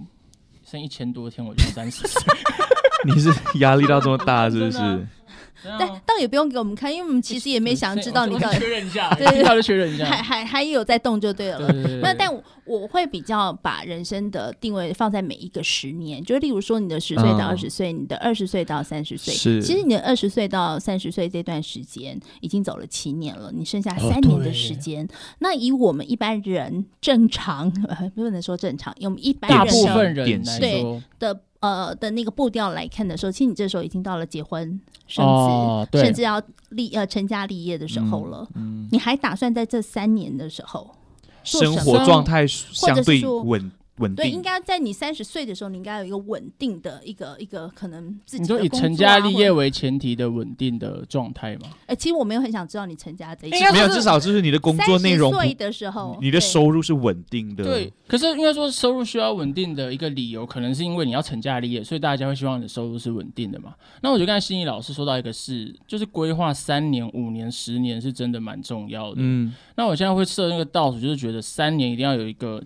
[0.66, 2.22] 剩一千多天我就三十岁。
[3.06, 5.08] 你是压力到这么大，是不是？
[5.64, 8.60] 但倒也不用给我们看，因为我们其实也没想知道你到底。
[8.60, 10.06] 确认一下， 对，确认一下。
[10.06, 11.72] 还还还有在动就对了。
[12.02, 12.30] 那但
[12.66, 19.34] 我会比较把人生的定位放在每一个十年，就例如说你的十岁到二十岁，你的二十岁到三十岁。
[19.34, 25.08] 其实你的二十岁到三十岁这段时间已经走了七年了，你剩下三年的时间。
[25.40, 27.72] 那以我们一般人正常，
[28.16, 31.42] 不能说正常，用一般人大部分人对的。
[31.60, 38.48] 呃的那个步调来看的时候，其实你这时候已经到了结婚生子，哦、甚至要立呃成家立业的时候了。
[38.56, 40.96] 嗯嗯、你还打算在这三年的时候，
[41.44, 43.72] 生活状态相对稳？
[43.98, 48.42] 稳定对，应该在你三十岁的时候，你应该有一个稳定的一个一个可能自己。
[48.42, 51.68] 你说以成家立业为前提的稳定的状态吗？
[51.82, 53.52] 哎、欸，其实我没有很想知道你成家这一。
[53.52, 55.34] 没有，至少就是你的工作内容。
[55.34, 57.64] 岁的时候，你的收入是稳定的。
[57.64, 63.74] 对，可是应该说收入需要稳定的一个理由，可能是因为你要成家立业，所以大家会希望你的收入是稳定的嘛。
[64.02, 69.18] 那我觉得刚才心怡老师说到一个事，就是规划三年、五年、十年是真的蛮重要的。
[69.18, 72.64] 嗯，那我现在会设那个倒数，就是觉得三年一定要有一个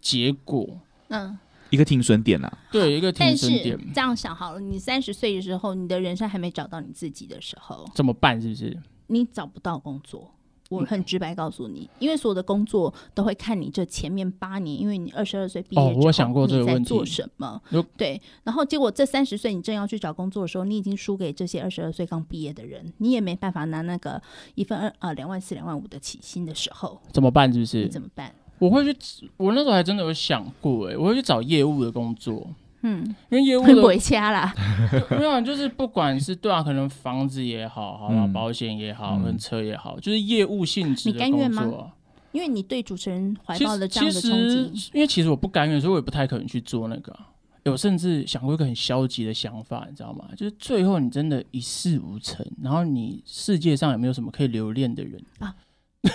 [0.00, 0.68] 结果。
[1.08, 1.38] 嗯，
[1.70, 3.78] 一个停损点啊，对，一个停损点。
[3.94, 8.40] 这样想好了，你三十岁的时候，你的人生还没找到你自己的时候，怎么办？
[8.40, 8.76] 是不是？
[9.06, 10.30] 你找不到工作，
[10.68, 17.58] 我很直白告诉你，因为所有的工作都会看你这前面八年，因为你二十二岁毕业之后，我想过这个问题，你在做什么？
[17.96, 24.20] 对，然后结果这三十岁你正要去找工作的时候，你已经输给这些二十二岁刚毕业的人，你也没办法拿那个
[24.54, 27.50] 一份二呃两万四、两万五的起薪的时候，怎么办？
[27.50, 27.84] 是不是？
[27.84, 28.34] 你怎么办？
[28.58, 32.48] 我会去，我那时候还真的有想过，哎，我会去找业务的工作，
[32.82, 34.54] 嗯，因为业务的回家啦，
[35.10, 41.92] 没有，就是不管是对啊，可能房子也好，好吧，保险也好，跟车也好，就是业务性质的工作。
[42.30, 47.18] 因为你对主持人怀抱的这样的憧憬，因为其实我不甘愿，所以我也不太可能去做那个。
[47.64, 50.26] 有甚至想过一个很消极的想法，你知道吗？
[50.36, 55.54] 就是最后你真的一事无成，然后你世界上有没有什么可以留恋的人啊？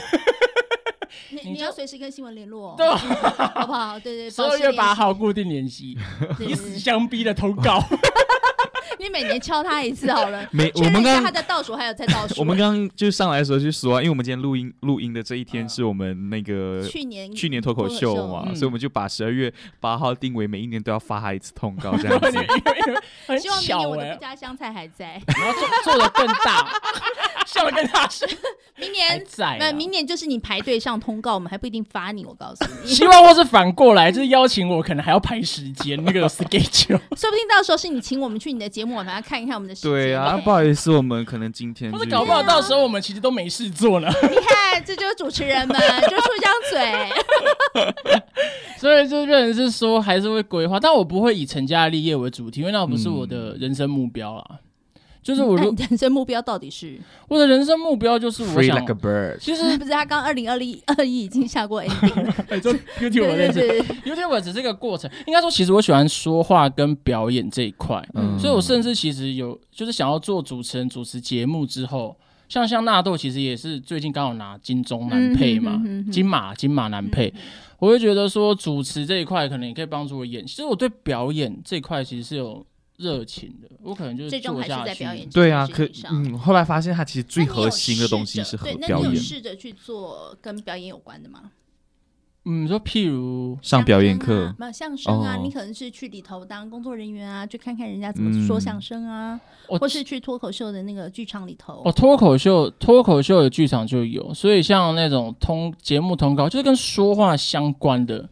[1.30, 4.00] 你你要随时跟新闻联络， 对，好不好？
[4.00, 5.98] 对对，十二月八号固定联系，
[6.40, 7.84] 以死相逼的通告。
[9.04, 10.48] 你每年敲他一次好了。
[10.52, 12.36] 每，我们刚他的倒数还有在倒数。
[12.42, 22.32] 我们刚刚就上来的时候就说，因为我们今天录音录音的这一天是我们那个去年去年脱口秀嘛，所以我们就把十二月八号定为每一年都要发他一次通告这样子。
[23.40, 26.68] 希望明年我的不加香菜还在，然后做做的更大。
[27.46, 28.28] 笑得更大声。
[28.78, 32.26] 明年在，那明年就是你排队上通告，我们还不一定发你。
[32.26, 37.00] 我告诉你，希望或是反过来，就是邀请我，可能还要排时间那个 schedule。
[37.16, 39.92] 说不定到时候是你请我们去你的节目目，反正看一看我们的时间。
[39.92, 41.92] 对啊，不好意思，我们可能今天。
[41.92, 44.08] 或者搞不好到时候我们其实都没事做呢。
[44.24, 45.78] 你看，这就是主持人们，
[46.10, 48.24] 就出一张嘴。
[48.78, 54.60] 所以就认为是说，还是会规划，但我不会以成家立业为主题，因为那不是我的人生目标啦。
[55.24, 57.00] 就是我的人生目标到底是？
[57.30, 58.86] 我的人生目标就是我想，
[59.40, 62.34] 其实 不是他刚二零二零二一已经下过 ending 了。
[63.00, 63.62] YouTube 认识
[64.06, 65.10] ，YouTube 只是一个过程。
[65.26, 72.16] 应该说，其实我喜欢说话跟表演这一块，嗯，所以我甚至其实有就是想要做主持人，主持节目之后，
[72.50, 77.34] 像像纳豆其实也是最近刚好拿金钟男配嘛，金马金马男配，
[77.80, 80.46] 我会觉得说主持这一块可能也可以帮助我演。
[80.46, 82.66] 其实我对表演这一块其实是有。
[82.98, 85.30] 热情的，我可能就是最终还是在表演。
[85.30, 88.90] 对啊，可嗯，后来发现他其实最核心的东西是和表演。
[88.90, 91.52] 那你有试着去做跟表演有关的吗？
[92.46, 101.82] 嗯，说譬如上表演课，没有相声啊，你可能是去里头当工作人员啊，去看看人家怎么说相声啊，或是去脱口秀的那个剧场里头。
[101.86, 108.30] 哦，脱口秀，脱口秀的剧场就有，所以像那种通节目通告，就是跟说话相关的。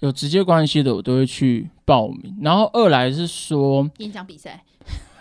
[0.00, 2.36] 有直接关系的，我都会去报名。
[2.42, 4.64] 然后二来是说演讲比赛，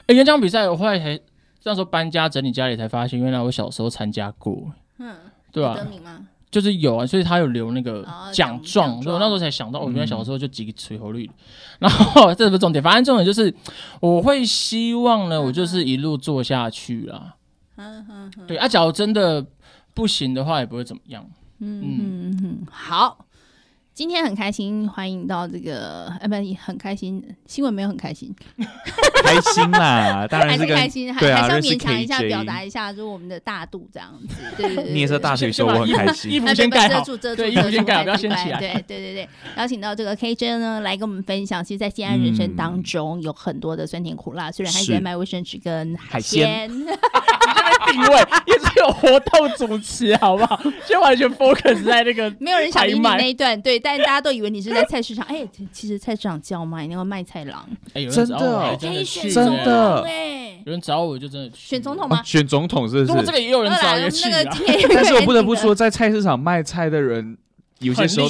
[0.08, 1.20] 哎，演讲比赛我后来才
[1.64, 5.16] 那时候搬家整理家里才发现，原来我小时候参加过，嗯，
[5.52, 5.76] 对吧？
[5.76, 6.28] 得名吗？
[6.52, 11.28] 就是有啊，所以他有留那个奖状，所以我那时候才想到，我原来小时候就几个吹口绿。
[11.80, 13.52] 然后这不是重点，反正重点就是
[14.00, 17.36] 我会希望呢，我就是一路做下去啦。
[17.78, 19.44] 嗯嗯，对啊，假如真的
[19.96, 21.26] 不行的话，也不会怎么样。
[21.58, 23.26] 嗯嗯嗯，好。
[23.94, 27.24] 今天很开心，欢迎到这个，哎，不，很开心。
[27.46, 28.34] 新闻没有很开心，
[29.24, 34.36] 开心啦， 当然是开心，还是要勉强一下，表达一下，就是我们的大度这样子。
[34.58, 36.32] 对对对，你也是大学生，我很开心。
[36.32, 38.60] 衣服先盖好，遮住遮住，衣服先盖好，不要掀起来。
[38.60, 46.68] 对对对对，邀请到这个 KJ 呢，来跟我们分享，其实，在西安人生当中，有很多的酸甜苦辣，虽然还在卖卫生纸跟海鲜。
[47.86, 48.08] 定位
[48.86, 50.60] 有活动主持，好不好？
[50.88, 55.26] 就完全 focus 在那个， 没有人想理你那一段，对，但是大家都以为你是在菜市场。
[55.28, 62.22] 哎，其实菜市场叫卖那个卖菜郎，哎，真的，可以选真的，哎，有人找我就真的选总统吗？
[62.24, 63.06] 选总统是不是？
[63.06, 64.30] 如果这个也有人找也去，
[64.94, 67.38] 但是我不得不说，在菜市场卖菜的人。
[67.84, 68.28] 有些时候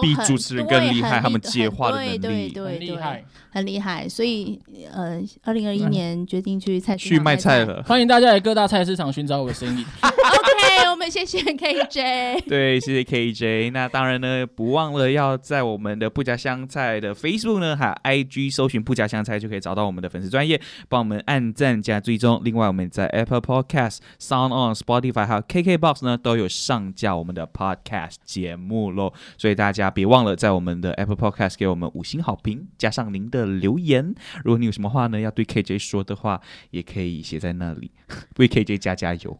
[0.00, 4.08] 比主持人更厉害，他们接话的能力对对对，厉害，很厉害。
[4.08, 4.60] 所以，
[4.92, 9.84] 呃，二零二一年决定去菜市去卖菜了， 欢迎大家来各大菜市场寻找我的身影。
[10.90, 12.44] 我们谢谢 KJ。
[12.48, 13.70] 对，谢谢 KJ。
[13.72, 22.40] 那当然呢，不忘了要在我们的不加香菜的 Facebook 呢，还有 IG 搜寻不加香菜，就可以找到我们的粉丝专业，帮我们按赞加追踪。
[22.44, 29.12] 另外，我们在 Apple Podcast、Sound On、Spotify 还有 KKBox 呢，都有上架我们的 Podcast 节目喽。
[29.36, 34.14] 所以大家别忘了在我们的 Apple Podcast 给我们五星好评，加上您的留言。
[34.44, 37.90] 如果你有什么话呢，要对 KJ 说的话，也可以写在那里，
[38.38, 39.36] 为 KJ 加加油。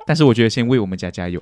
[0.06, 1.40] 但是我觉得先为我们加加油，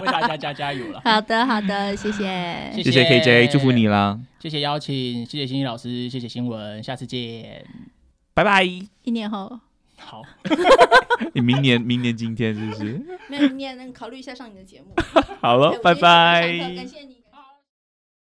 [0.00, 1.00] 为大家加加油了。
[1.04, 4.18] 好的，好的，谢谢，谢谢 KJ，祝福你啦。
[4.38, 7.64] 谢谢邀请，谢谢心怡老师，谢谢新闻，下次见，
[8.34, 8.64] 拜拜。
[8.64, 9.60] 一年后。
[10.02, 10.22] 好，
[11.34, 13.02] 你明年明年今天是不是？
[13.28, 14.94] 没有，明年能考虑一下上你的节目。
[15.42, 16.40] 好了，拜拜。
[16.74, 17.09] 感谢你。